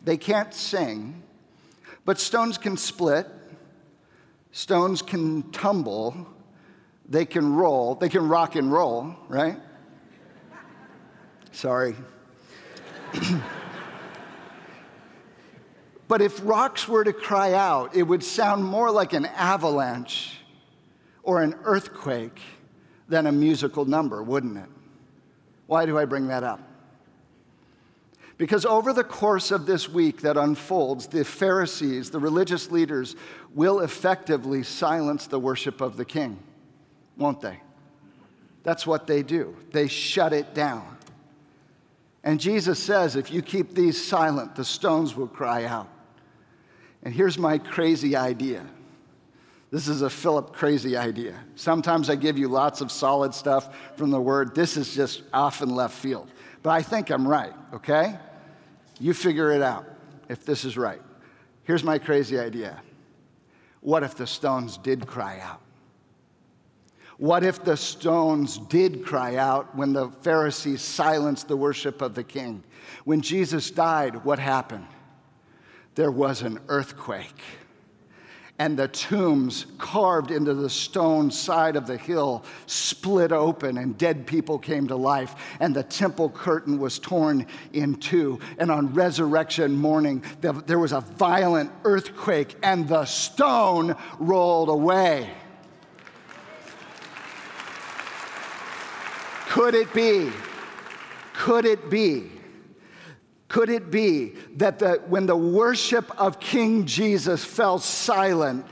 they 0.03 0.17
can't 0.17 0.53
sing, 0.53 1.23
but 2.05 2.19
stones 2.19 2.57
can 2.57 2.77
split, 2.77 3.27
stones 4.51 5.01
can 5.01 5.51
tumble, 5.51 6.27
they 7.07 7.25
can 7.25 7.55
roll, 7.55 7.95
they 7.95 8.09
can 8.09 8.27
rock 8.27 8.55
and 8.55 8.71
roll, 8.71 9.15
right? 9.27 9.57
Sorry. 11.51 11.95
but 16.07 16.21
if 16.21 16.39
rocks 16.43 16.87
were 16.87 17.03
to 17.03 17.13
cry 17.13 17.53
out, 17.53 17.95
it 17.95 18.03
would 18.03 18.23
sound 18.23 18.63
more 18.63 18.91
like 18.91 19.13
an 19.13 19.25
avalanche 19.25 20.37
or 21.23 21.41
an 21.41 21.55
earthquake 21.63 22.39
than 23.09 23.27
a 23.27 23.31
musical 23.31 23.85
number, 23.85 24.21
wouldn't 24.23 24.57
it? 24.57 24.69
Why 25.67 25.85
do 25.85 25.97
I 25.97 26.05
bring 26.05 26.27
that 26.27 26.43
up? 26.43 26.61
Because 28.37 28.65
over 28.65 28.93
the 28.93 29.03
course 29.03 29.51
of 29.51 29.65
this 29.65 29.89
week 29.89 30.21
that 30.21 30.37
unfolds, 30.37 31.07
the 31.07 31.25
Pharisees, 31.25 32.11
the 32.11 32.19
religious 32.19 32.69
leaders, 32.71 33.15
will 33.55 33.79
effectively 33.79 34.61
silence 34.63 35.25
the 35.25 35.39
worship 35.39 35.81
of 35.81 35.97
the 35.97 36.05
king, 36.05 36.37
won't 37.17 37.41
they? 37.41 37.59
That's 38.63 38.85
what 38.85 39.07
they 39.07 39.23
do. 39.23 39.55
They 39.71 39.87
shut 39.87 40.33
it 40.33 40.53
down. 40.53 40.96
And 42.27 42.41
Jesus 42.41 42.77
says, 42.77 43.15
if 43.15 43.31
you 43.31 43.41
keep 43.41 43.73
these 43.73 44.05
silent, 44.05 44.53
the 44.53 44.65
stones 44.65 45.15
will 45.15 45.29
cry 45.29 45.63
out. 45.63 45.87
And 47.01 47.13
here's 47.13 47.37
my 47.37 47.57
crazy 47.57 48.17
idea. 48.17 48.65
This 49.71 49.87
is 49.87 50.01
a 50.01 50.09
Philip 50.09 50.51
crazy 50.51 50.97
idea. 50.97 51.39
Sometimes 51.55 52.09
I 52.09 52.15
give 52.15 52.37
you 52.37 52.49
lots 52.49 52.81
of 52.81 52.91
solid 52.91 53.33
stuff 53.33 53.73
from 53.95 54.11
the 54.11 54.19
word. 54.19 54.53
This 54.53 54.75
is 54.75 54.93
just 54.93 55.23
off 55.31 55.61
in 55.61 55.69
left 55.69 55.97
field. 55.97 56.29
But 56.63 56.71
I 56.71 56.81
think 56.81 57.11
I'm 57.11 57.25
right, 57.25 57.53
okay? 57.73 58.19
You 58.99 59.13
figure 59.13 59.53
it 59.53 59.61
out 59.61 59.85
if 60.27 60.43
this 60.43 60.65
is 60.65 60.77
right. 60.77 61.01
Here's 61.63 61.85
my 61.85 61.97
crazy 61.97 62.37
idea. 62.37 62.81
What 63.79 64.03
if 64.03 64.15
the 64.15 64.27
stones 64.27 64.77
did 64.77 65.07
cry 65.07 65.39
out? 65.39 65.61
What 67.17 67.43
if 67.43 67.63
the 67.63 67.77
stones 67.77 68.59
did 68.59 69.03
cry 69.03 69.37
out 69.37 69.75
when 69.75 69.93
the 69.93 70.09
Pharisees 70.21 70.81
silenced 70.81 71.47
the 71.47 71.57
worship 71.57 72.01
of 72.01 72.13
the 72.13 72.23
king? 72.23 72.63
When 73.05 73.21
Jesus 73.21 73.71
died, 73.71 74.23
what 74.23 74.37
happened? 74.37 74.87
There 75.95 76.11
was 76.11 76.43
an 76.43 76.59
earthquake. 76.67 77.41
And 78.59 78.77
the 78.77 78.87
tombs 78.87 79.67
carved 79.77 80.31
into 80.31 80.53
the 80.53 80.69
stone 80.69 81.29
side 81.29 81.75
of 81.75 81.85
the 81.85 81.97
hill 81.97 82.43
split 82.65 83.31
open, 83.31 83.77
and 83.77 83.97
dead 83.97 84.25
people 84.25 84.57
came 84.57 84.87
to 84.87 84.95
life. 84.95 85.35
And 85.59 85.75
the 85.75 85.83
temple 85.83 86.29
curtain 86.29 86.79
was 86.79 86.97
torn 86.97 87.45
in 87.73 87.95
two. 87.95 88.39
And 88.57 88.71
on 88.71 88.93
resurrection 88.93 89.75
morning, 89.75 90.23
there 90.41 90.79
was 90.79 90.91
a 90.91 91.01
violent 91.01 91.71
earthquake, 91.83 92.55
and 92.63 92.87
the 92.87 93.05
stone 93.05 93.95
rolled 94.19 94.69
away. 94.69 95.29
Could 99.49 99.75
it 99.75 99.93
be? 99.93 100.31
Could 101.33 101.65
it 101.65 101.89
be? 101.89 102.31
Could 103.47 103.69
it 103.69 103.89
be 103.89 104.33
that 104.57 104.79
the, 104.79 105.01
when 105.07 105.25
the 105.25 105.35
worship 105.35 106.11
of 106.19 106.39
King 106.39 106.85
Jesus 106.85 107.45
fell 107.45 107.79
silent, 107.79 108.65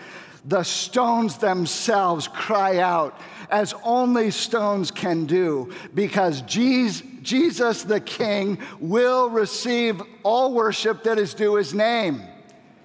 the 0.44 0.64
stones 0.64 1.38
themselves 1.38 2.28
cry 2.28 2.80
out 2.80 3.20
as 3.50 3.74
only 3.84 4.32
stones 4.32 4.92
can 4.92 5.26
do 5.26 5.72
because 5.94 6.42
Jesus, 6.42 7.08
Jesus 7.22 7.84
the 7.84 8.00
King 8.00 8.60
will 8.80 9.30
receive 9.30 10.02
all 10.24 10.54
worship 10.54 11.04
that 11.04 11.18
is 11.18 11.34
due 11.34 11.56
his 11.56 11.74
name? 11.74 12.22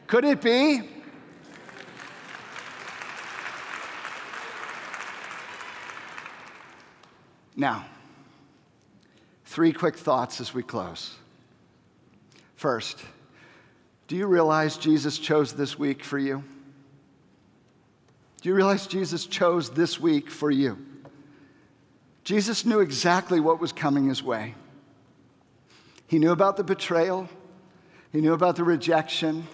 Could 0.06 0.24
it 0.24 0.40
be? 0.40 0.82
Now, 7.56 7.84
three 9.44 9.72
quick 9.72 9.96
thoughts 9.96 10.40
as 10.40 10.54
we 10.54 10.62
close. 10.62 11.14
First, 12.56 12.98
do 14.06 14.16
you 14.16 14.26
realize 14.26 14.76
Jesus 14.76 15.18
chose 15.18 15.52
this 15.52 15.78
week 15.78 16.04
for 16.04 16.18
you? 16.18 16.44
Do 18.40 18.48
you 18.48 18.54
realize 18.54 18.86
Jesus 18.86 19.26
chose 19.26 19.70
this 19.70 20.00
week 20.00 20.30
for 20.30 20.50
you? 20.50 20.78
Jesus 22.24 22.64
knew 22.64 22.80
exactly 22.80 23.40
what 23.40 23.60
was 23.60 23.72
coming 23.72 24.08
his 24.08 24.22
way. 24.22 24.54
He 26.06 26.18
knew 26.18 26.32
about 26.32 26.56
the 26.56 26.64
betrayal, 26.64 27.28
he 28.12 28.20
knew 28.20 28.32
about 28.32 28.56
the 28.56 28.64
rejection, 28.64 29.46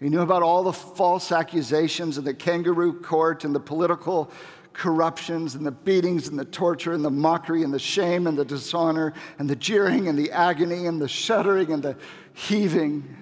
he 0.00 0.08
knew 0.08 0.20
about 0.20 0.42
all 0.42 0.64
the 0.64 0.72
false 0.72 1.30
accusations 1.30 2.18
and 2.18 2.26
the 2.26 2.34
kangaroo 2.34 3.00
court 3.00 3.44
and 3.44 3.54
the 3.54 3.60
political 3.60 4.30
corruptions 4.72 5.54
and 5.54 5.64
the 5.64 5.70
beatings 5.70 6.28
and 6.28 6.38
the 6.38 6.44
torture 6.44 6.92
and 6.92 7.04
the 7.04 7.10
mockery 7.10 7.62
and 7.62 7.72
the 7.72 7.78
shame 7.78 8.26
and 8.26 8.36
the 8.36 8.44
dishonor 8.44 9.12
and 9.38 9.48
the 9.48 9.56
jeering 9.56 10.08
and 10.08 10.18
the 10.18 10.30
agony 10.32 10.86
and 10.86 11.00
the 11.00 11.08
shuddering 11.08 11.72
and 11.72 11.82
the 11.82 11.96
heaving. 12.34 13.16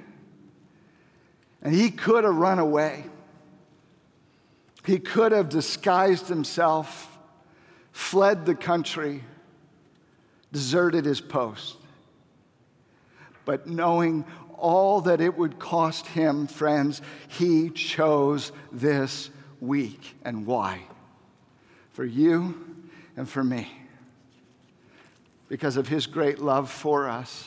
And 1.63 1.75
he 1.75 1.91
could 1.91 2.25
have 2.25 2.37
run 2.37 2.59
away. 2.59 3.05
He 4.85 4.99
could 4.99 5.33
have 5.33 5.49
disguised 5.49 6.29
himself, 6.29 7.19
fled 7.93 8.47
the 8.47 8.55
country, 8.55 9.23
deserted 10.53 11.05
his 11.05 11.21
post. 11.21 11.77
But 13.45 13.67
knowing 13.67 14.25
all 14.57 15.01
that 15.03 15.21
it 15.21 15.37
would 15.37 15.59
cost 15.59 16.07
him, 16.07 16.47
friends, 16.47 17.03
he 17.29 17.71
chose 17.71 18.53
this 18.73 19.31
week. 19.61 20.17
And 20.25 20.47
why? 20.47 20.83
For 22.01 22.07
you 22.07 22.55
and 23.15 23.29
for 23.29 23.45
me. 23.45 23.71
Because 25.51 25.77
of 25.77 25.87
his 25.89 26.07
great 26.07 26.39
love 26.39 26.71
for 26.71 27.11
us, 27.11 27.47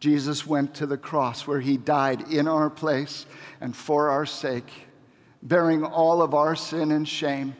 Jesus 0.00 0.46
went 0.46 0.76
to 0.76 0.86
the 0.86 0.96
cross 0.96 1.46
where 1.46 1.60
he 1.60 1.76
died 1.76 2.32
in 2.32 2.48
our 2.48 2.70
place 2.70 3.26
and 3.60 3.76
for 3.76 4.08
our 4.08 4.24
sake, 4.24 4.72
bearing 5.42 5.84
all 5.84 6.22
of 6.22 6.32
our 6.32 6.56
sin 6.56 6.90
and 6.90 7.06
shame, 7.06 7.54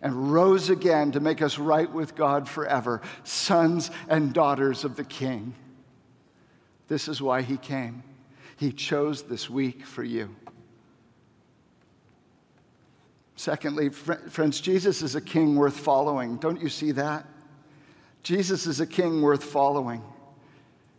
and 0.00 0.32
rose 0.32 0.70
again 0.70 1.12
to 1.12 1.20
make 1.20 1.42
us 1.42 1.58
right 1.58 1.92
with 1.92 2.14
God 2.14 2.48
forever, 2.48 3.02
sons 3.22 3.90
and 4.08 4.32
daughters 4.32 4.82
of 4.82 4.96
the 4.96 5.04
King. 5.04 5.54
This 6.88 7.06
is 7.06 7.20
why 7.20 7.42
he 7.42 7.58
came. 7.58 8.02
He 8.56 8.72
chose 8.72 9.24
this 9.24 9.50
week 9.50 9.84
for 9.84 10.04
you. 10.04 10.34
Secondly, 13.42 13.88
friends, 13.88 14.60
Jesus 14.60 15.02
is 15.02 15.16
a 15.16 15.20
king 15.20 15.56
worth 15.56 15.76
following. 15.76 16.36
Don't 16.36 16.60
you 16.60 16.68
see 16.68 16.92
that? 16.92 17.26
Jesus 18.22 18.68
is 18.68 18.78
a 18.78 18.86
king 18.86 19.20
worth 19.20 19.42
following. 19.42 20.00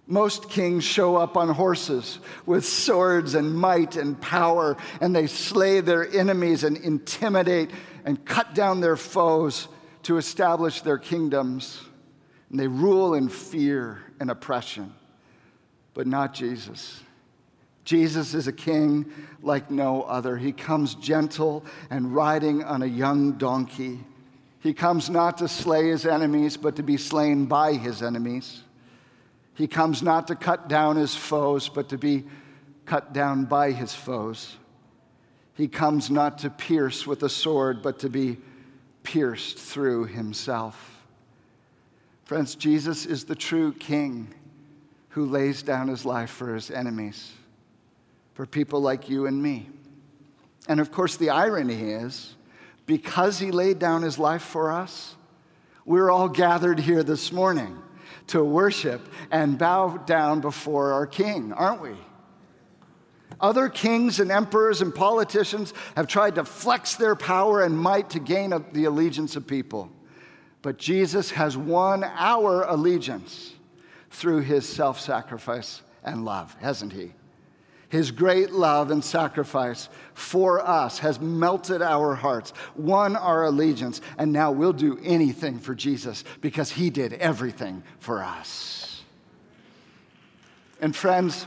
Most 0.08 0.50
kings 0.50 0.84
show 0.84 1.16
up 1.16 1.38
on 1.38 1.48
horses 1.48 2.20
with 2.46 2.66
swords 2.66 3.34
and 3.34 3.56
might 3.56 3.96
and 3.96 4.20
power, 4.20 4.76
and 5.00 5.16
they 5.16 5.28
slay 5.28 5.80
their 5.80 6.06
enemies 6.12 6.66
and 6.66 6.76
intimidate 6.76 7.72
and 8.04 8.26
cut 8.26 8.54
down 8.54 8.82
their 8.82 8.98
foes 8.98 9.70
to 10.02 10.18
establish 10.18 10.82
their 10.82 10.98
kingdoms. 10.98 11.82
And 12.50 12.60
they 12.60 12.68
rule 12.68 13.14
in 13.14 13.30
fear 13.30 14.04
and 14.20 14.30
oppression, 14.30 14.94
but 15.94 16.08
not 16.08 16.34
Jesus. 16.34 17.02
Jesus 17.84 18.34
is 18.34 18.48
a 18.48 18.54
king 18.54 19.12
like 19.42 19.70
no 19.70 20.04
other. 20.04 20.38
He 20.38 20.52
comes 20.52 20.96
gentle 20.96 21.66
and 21.90 22.16
riding 22.16 22.64
on 22.64 22.82
a 22.82 22.88
young 22.88 23.34
donkey. 23.34 24.00
He 24.60 24.74
comes 24.74 25.10
not 25.10 25.40
to 25.40 25.48
slay 25.48 25.90
his 25.90 26.06
enemies, 26.06 26.56
but 26.56 26.78
to 26.78 26.84
be 26.84 26.96
slain 26.96 27.46
by 27.46 27.74
his 27.74 28.02
enemies. 28.02 28.64
He 29.56 29.68
comes 29.68 30.02
not 30.02 30.28
to 30.28 30.36
cut 30.36 30.70
down 30.70 30.96
his 30.96 31.16
foes, 31.16 31.68
but 31.70 31.90
to 31.90 31.98
be 31.98 32.24
cut 32.86 33.14
down 33.14 33.46
by 33.46 33.72
his 33.72 33.94
foes. 33.94 34.56
He 35.56 35.68
comes 35.68 36.10
not 36.10 36.40
to 36.40 36.50
pierce 36.50 37.06
with 37.06 37.22
a 37.24 37.30
sword, 37.30 37.82
but 37.82 38.00
to 38.00 38.10
be 38.10 38.38
pierced 39.04 39.60
through 39.60 40.06
himself. 40.06 41.04
Friends, 42.24 42.56
Jesus 42.56 43.06
is 43.06 43.26
the 43.26 43.36
true 43.36 43.74
king 43.74 44.34
who 45.10 45.26
lays 45.26 45.62
down 45.62 45.90
his 45.90 46.06
life 46.06 46.32
for 46.32 46.56
his 46.56 46.72
enemies, 46.72 47.34
for 48.34 48.46
people 48.46 48.82
like 48.82 49.10
you 49.10 49.26
and 49.26 49.42
me. 49.42 49.70
And 50.68 50.80
of 50.80 50.92
course, 50.92 51.18
the 51.18 51.30
irony 51.30 51.92
is 51.92 52.36
because 52.86 53.40
he 53.40 53.52
laid 53.52 53.80
down 53.80 54.02
his 54.02 54.18
life 54.18 54.42
for 54.42 54.72
us, 54.72 55.16
we're 55.86 56.10
all 56.10 56.30
gathered 56.30 56.80
here 56.80 57.04
this 57.04 57.32
morning 57.32 57.82
to 58.28 58.44
worship 58.44 59.02
and 59.32 59.58
bow 59.58 59.98
down 59.98 60.40
before 60.40 60.94
our 60.94 61.06
king, 61.06 61.52
aren't 61.54 61.82
we? 61.82 61.96
Other 63.42 63.68
kings 63.68 64.20
and 64.20 64.32
emperors 64.32 64.82
and 64.82 64.94
politicians 64.94 65.74
have 65.98 66.08
tried 66.08 66.36
to 66.36 66.46
flex 66.46 66.96
their 66.96 67.16
power 67.16 67.64
and 67.64 67.78
might 67.78 68.12
to 68.12 68.20
gain 68.20 68.54
the 68.72 68.86
allegiance 68.86 69.36
of 69.36 69.46
people. 69.46 69.92
But 70.62 70.78
Jesus 70.78 71.32
has 71.32 71.58
won 71.58 72.06
our 72.06 72.64
allegiance 72.64 73.54
through 74.12 74.42
his 74.42 74.68
self 74.68 75.00
sacrifice 75.00 75.82
and 76.04 76.24
love, 76.24 76.56
hasn't 76.62 76.94
he? 76.94 77.12
His 77.94 78.10
great 78.10 78.50
love 78.50 78.90
and 78.90 79.04
sacrifice 79.04 79.88
for 80.16 80.68
us 80.68 80.98
has 80.98 81.20
melted 81.20 81.84
our 81.84 82.16
hearts, 82.16 82.52
won 82.76 83.16
our 83.16 83.44
allegiance, 83.44 84.02
and 84.18 84.34
now 84.34 84.52
we'll 84.52 84.74
do 84.74 84.98
anything 85.04 85.60
for 85.60 85.76
Jesus 85.76 86.24
because 86.42 86.72
he 86.72 86.90
did 86.90 87.14
everything 87.14 87.84
for 88.00 88.24
us. 88.24 89.04
And 90.82 90.96
friends, 90.96 91.46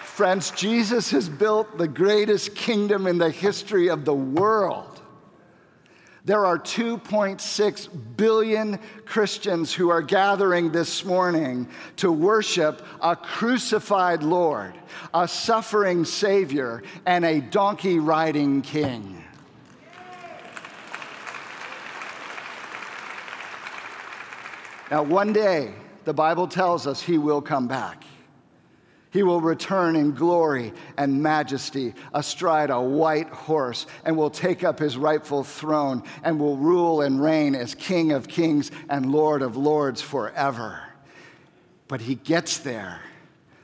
Friends, 0.00 0.50
Jesus 0.52 1.10
has 1.10 1.28
built 1.28 1.76
the 1.76 1.88
greatest 1.88 2.54
kingdom 2.54 3.06
in 3.06 3.18
the 3.18 3.30
history 3.30 3.88
of 3.88 4.06
the 4.06 4.14
world. 4.14 4.97
There 6.28 6.44
are 6.44 6.58
2.6 6.58 7.88
billion 8.18 8.78
Christians 9.06 9.72
who 9.72 9.88
are 9.88 10.02
gathering 10.02 10.72
this 10.72 11.02
morning 11.02 11.66
to 11.96 12.12
worship 12.12 12.82
a 13.00 13.16
crucified 13.16 14.22
Lord, 14.22 14.74
a 15.14 15.26
suffering 15.26 16.04
Savior, 16.04 16.82
and 17.06 17.24
a 17.24 17.40
donkey 17.40 17.98
riding 17.98 18.60
King. 18.60 19.24
Now, 24.90 25.04
one 25.04 25.32
day, 25.32 25.72
the 26.04 26.12
Bible 26.12 26.46
tells 26.46 26.86
us 26.86 27.00
he 27.00 27.16
will 27.16 27.40
come 27.40 27.68
back. 27.68 28.04
He 29.10 29.22
will 29.22 29.40
return 29.40 29.96
in 29.96 30.12
glory 30.12 30.72
and 30.98 31.22
majesty 31.22 31.94
astride 32.12 32.70
a 32.70 32.80
white 32.80 33.28
horse 33.28 33.86
and 34.04 34.16
will 34.16 34.30
take 34.30 34.62
up 34.62 34.78
his 34.78 34.98
rightful 34.98 35.44
throne 35.44 36.02
and 36.22 36.38
will 36.38 36.58
rule 36.58 37.00
and 37.00 37.22
reign 37.22 37.54
as 37.54 37.74
King 37.74 38.12
of 38.12 38.28
kings 38.28 38.70
and 38.90 39.10
Lord 39.10 39.40
of 39.40 39.56
lords 39.56 40.02
forever. 40.02 40.82
But 41.88 42.02
he 42.02 42.16
gets 42.16 42.58
there, 42.58 43.00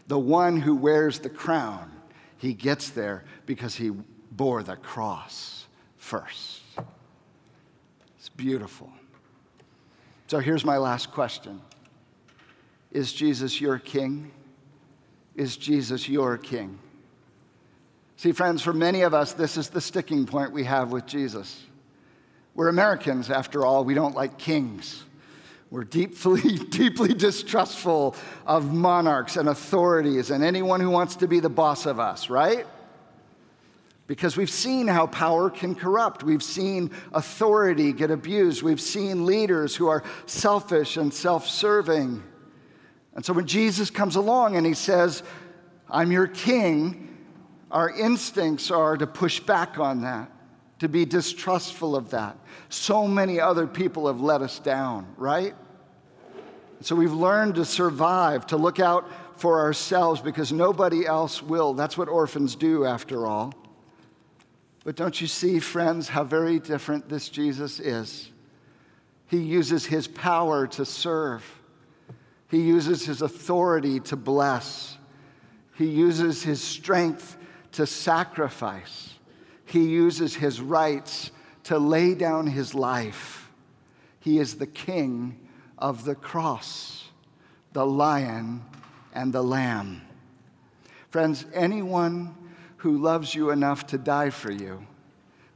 the 0.07 0.19
one 0.19 0.61
who 0.61 0.75
wears 0.75 1.19
the 1.19 1.29
crown, 1.29 1.91
he 2.39 2.55
gets 2.55 2.91
there 2.91 3.25
because 3.45 3.75
he 3.75 3.91
bore 4.31 4.63
the 4.63 4.77
cross 4.77 5.67
first. 5.99 6.63
It's 8.19 8.31
beautiful. 8.31 8.91
So 10.27 10.39
here's 10.39 10.65
my 10.65 10.79
last 10.79 11.13
question 11.13 11.61
Is 12.91 13.13
Jesus 13.13 13.61
your 13.61 13.79
king? 13.79 14.31
Is 15.37 15.57
Jesus 15.57 16.09
your 16.09 16.39
king? 16.39 16.79
See, 18.17 18.33
friends, 18.33 18.63
for 18.63 18.73
many 18.73 19.03
of 19.03 19.13
us, 19.13 19.33
this 19.33 19.57
is 19.57 19.69
the 19.69 19.81
sticking 19.81 20.27
point 20.27 20.53
we 20.53 20.65
have 20.65 20.93
with 20.93 21.07
Jesus. 21.07 21.65
We're 22.55 22.69
Americans, 22.69 23.31
after 23.31 23.67
all, 23.67 23.85
we 23.85 23.95
don't 23.95 24.15
like 24.15 24.39
kings. 24.39 25.03
We're 25.71 25.85
deeply, 25.85 26.41
deeply 26.71 27.15
distrustful 27.15 28.15
of 28.47 28.73
monarchs 28.73 29.37
and 29.37 29.49
authorities 29.49 30.31
and 30.31 30.45
anyone 30.45 30.81
who 30.81 30.91
wants 30.91 31.17
to 31.17 31.27
be 31.27 31.41
the 31.41 31.49
boss 31.49 31.85
of 31.85 31.99
us, 31.99 32.31
right? 32.31 32.65
Because 34.07 34.37
we've 34.37 34.51
seen 34.51 34.87
how 34.87 35.09
power 35.09 35.51
can 35.51 35.75
corrupt. 35.75 36.23
We've 36.23 36.43
seen 36.43 36.93
authority 37.13 37.93
get 37.93 38.11
abused. 38.11 38.63
We've 38.63 38.81
seen 38.81 39.27
leaders 39.27 39.75
who 39.75 39.89
are 39.89 40.05
selfish 40.27 40.97
and 40.97 41.13
self 41.13 41.49
serving. 41.49 42.23
And 43.15 43.25
so 43.25 43.33
when 43.33 43.47
Jesus 43.47 43.91
comes 43.91 44.17
along 44.17 44.57
and 44.57 44.67
he 44.67 44.75
says, 44.75 45.23
I'm 45.89 46.11
your 46.11 46.27
king, 46.27 47.17
our 47.71 47.91
instincts 47.91 48.71
are 48.71 48.97
to 48.97 49.07
push 49.07 49.41
back 49.41 49.79
on 49.79 50.03
that, 50.03 50.31
to 50.81 50.89
be 50.89 51.05
distrustful 51.05 51.95
of 51.95 52.11
that. 52.11 52.37
So 52.69 53.07
many 53.07 53.41
other 53.41 53.67
people 53.67 54.07
have 54.09 54.21
let 54.21 54.43
us 54.43 54.59
down, 54.59 55.15
right? 55.17 55.55
So 56.81 56.97
we've 56.97 57.13
learned 57.13 57.55
to 57.55 57.65
survive, 57.65 58.47
to 58.49 58.57
look 58.57 58.81
out 58.81 59.09
for 59.37 59.61
ourselves 59.61 60.21
because 60.21 60.53
nobody 60.53 61.07
else 61.07 61.43
will. 61.43 61.75
That's 61.75 61.97
what 61.97 62.09
orphans 62.09 62.57
do, 62.57 62.85
after 62.85 63.27
all. 63.27 63.55
But 64.85 64.97
don't 64.97 65.19
you 65.21 65.27
see, 65.27 65.61
friends, 65.61 66.09
how 66.09 66.25
very 66.25 66.59
different 66.59 67.09
this 67.09 67.29
Jesus 67.29 67.81
is? 67.81 68.31
He 69.29 69.39
uses 69.39 69.87
his 69.87 70.07
power 70.07 70.67
to 70.69 70.85
serve. 70.85 71.45
He 72.55 72.61
uses 72.61 73.05
his 73.05 73.21
authority 73.21 73.99
to 73.99 74.15
bless. 74.15 74.97
He 75.75 75.87
uses 75.87 76.45
his 76.45 76.63
strength 76.63 77.37
to 77.73 77.85
sacrifice. 77.85 79.15
He 79.65 79.89
uses 79.89 80.37
his 80.37 80.61
rights 80.61 81.33
to 81.65 81.81
lay 81.81 82.15
down 82.15 82.47
his 82.47 82.73
life. 82.73 83.51
He 84.21 84.39
is 84.39 84.55
the 84.55 84.69
king 84.69 85.49
of 85.79 86.05
the 86.05 86.15
cross, 86.15 87.09
the 87.73 87.85
lion 87.85 88.63
and 89.13 89.33
the 89.33 89.43
lamb. 89.43 90.03
Friends, 91.11 91.47
anyone 91.55 92.37
who 92.77 92.99
loves 92.99 93.35
you 93.35 93.51
enough 93.51 93.85
to 93.89 93.99
die 93.99 94.31
for 94.31 94.53
you 94.53 94.87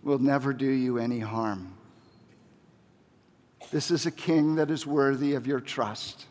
will 0.02 0.18
never 0.18 0.52
do 0.52 0.68
you 0.68 0.98
any 0.98 1.20
harm. 1.20 1.74
This 3.70 3.92
is 3.92 4.04
a 4.04 4.11
king 4.11 4.56
that 4.56 4.68
is 4.68 4.84
worthy 4.84 5.34
of 5.34 5.46
your 5.46 5.61
trust 5.61 6.26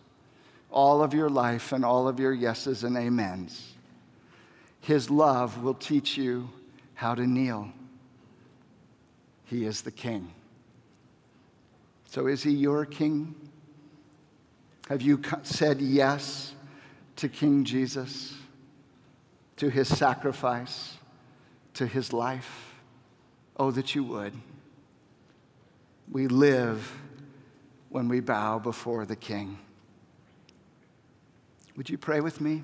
all 0.72 1.02
of 1.02 1.14
your 1.14 1.30
life 1.30 1.72
and 1.72 1.86
all 1.86 2.08
of 2.08 2.20
your 2.20 2.34
yeses 2.34 2.84
and 2.84 2.98
amens. 2.98 3.74
His 4.82 5.10
love 5.10 5.64
will 5.64 5.74
teach 5.74 6.18
you 6.18 6.50
how 6.94 7.16
to 7.16 7.26
kneel. 7.26 7.72
He 9.46 9.66
is 9.66 9.82
the 9.82 9.92
king. 9.92 10.34
So, 12.06 12.28
is 12.28 12.44
he 12.44 12.52
your 12.52 12.86
king? 12.86 13.36
Have 14.90 15.02
you 15.02 15.22
said 15.44 15.82
yes 15.82 16.54
to 17.18 17.28
King 17.28 17.66
Jesus, 17.66 18.36
to 19.58 19.70
his 19.70 19.88
sacrifice, 19.90 20.98
to 21.74 21.86
his 21.86 22.14
life? 22.14 22.76
Oh, 23.58 23.72
that 23.72 23.96
you 23.96 24.04
would. 24.06 24.34
We 26.10 26.28
live 26.28 26.98
when 27.90 28.08
we 28.08 28.22
bow 28.22 28.60
before 28.60 29.06
the 29.06 29.16
king. 29.16 29.58
Would 31.78 31.92
you 31.92 31.98
pray 32.00 32.22
with 32.22 32.42
me? 32.42 32.64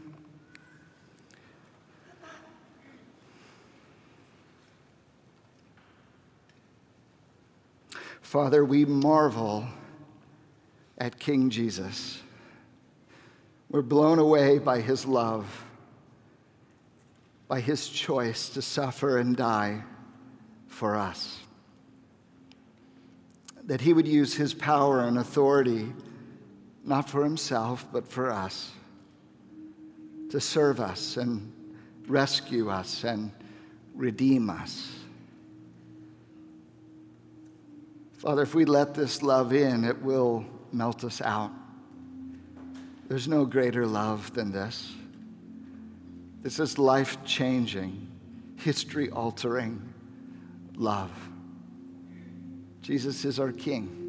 Father, 8.22 8.66
we 8.66 8.86
marvel 8.86 9.68
at 10.98 11.20
King 11.20 11.52
Jesus. 11.52 12.24
We're 13.70 13.84
blown 13.84 14.18
away 14.18 14.58
by 14.58 14.82
his 14.82 15.06
love, 15.06 15.64
by 17.48 17.60
his 17.60 17.88
choice 17.88 18.50
to 18.50 18.64
suffer 18.64 19.20
and 19.20 19.38
die 19.38 19.84
for 20.66 20.96
us. 20.96 21.38
That 23.64 23.82
he 23.82 23.94
would 23.94 24.08
use 24.08 24.34
his 24.34 24.56
power 24.56 25.02
and 25.02 25.20
authority 25.20 25.94
not 26.84 27.08
for 27.08 27.24
himself, 27.24 27.86
but 27.94 28.08
for 28.08 28.32
us 28.32 28.72
to 30.34 30.42
serve 30.42 30.80
us 30.80 31.16
and 31.18 31.54
rescue 32.08 32.68
us 32.68 33.04
and 33.04 33.32
redeem 33.94 34.50
us. 34.50 34.92
Father, 38.14 38.42
if 38.42 38.56
we 38.56 38.66
let 38.66 38.96
this 38.96 39.22
love 39.22 39.54
in, 39.54 39.84
it 39.84 40.02
will 40.02 40.44
melt 40.72 41.04
us 41.04 41.22
out. 41.22 41.52
There's 43.08 43.28
no 43.28 43.46
greater 43.46 43.86
love 43.86 44.34
than 44.34 44.52
this. 44.52 44.92
This 46.42 46.58
is 46.60 46.80
life 46.80 47.24
changing, 47.24 48.08
history 48.56 49.12
altering 49.12 49.94
love. 50.74 51.12
Jesus 52.82 53.24
is 53.24 53.40
our 53.40 53.52
King. 53.52 54.00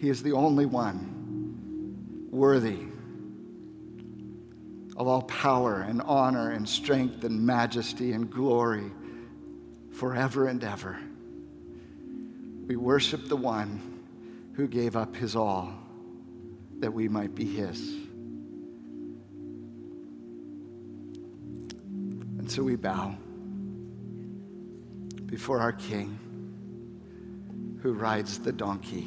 He 0.00 0.08
is 0.08 0.22
the 0.22 0.32
only 0.32 0.64
one 0.64 2.28
worthy 2.30 2.93
of 4.96 5.08
all 5.08 5.22
power 5.22 5.80
and 5.80 6.00
honor 6.02 6.50
and 6.50 6.68
strength 6.68 7.24
and 7.24 7.44
majesty 7.44 8.12
and 8.12 8.30
glory 8.30 8.92
forever 9.92 10.46
and 10.46 10.62
ever. 10.62 10.98
We 12.66 12.76
worship 12.76 13.28
the 13.28 13.36
one 13.36 13.80
who 14.54 14.68
gave 14.68 14.96
up 14.96 15.16
his 15.16 15.34
all 15.36 15.72
that 16.78 16.92
we 16.92 17.08
might 17.08 17.34
be 17.34 17.44
his. 17.44 17.80
And 22.38 22.50
so 22.50 22.62
we 22.62 22.76
bow 22.76 23.16
before 25.26 25.60
our 25.60 25.72
King 25.72 26.18
who 27.82 27.94
rides 27.94 28.38
the 28.38 28.52
donkey 28.52 29.06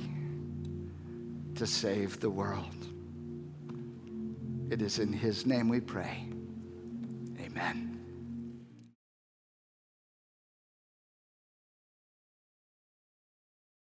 to 1.55 1.65
save 1.65 2.19
the 2.19 2.29
world. 2.29 2.86
It 4.69 4.81
is 4.81 4.99
in 4.99 5.13
his 5.13 5.45
name 5.45 5.69
we 5.69 5.79
pray. 5.79 6.27
Amen. 7.39 7.96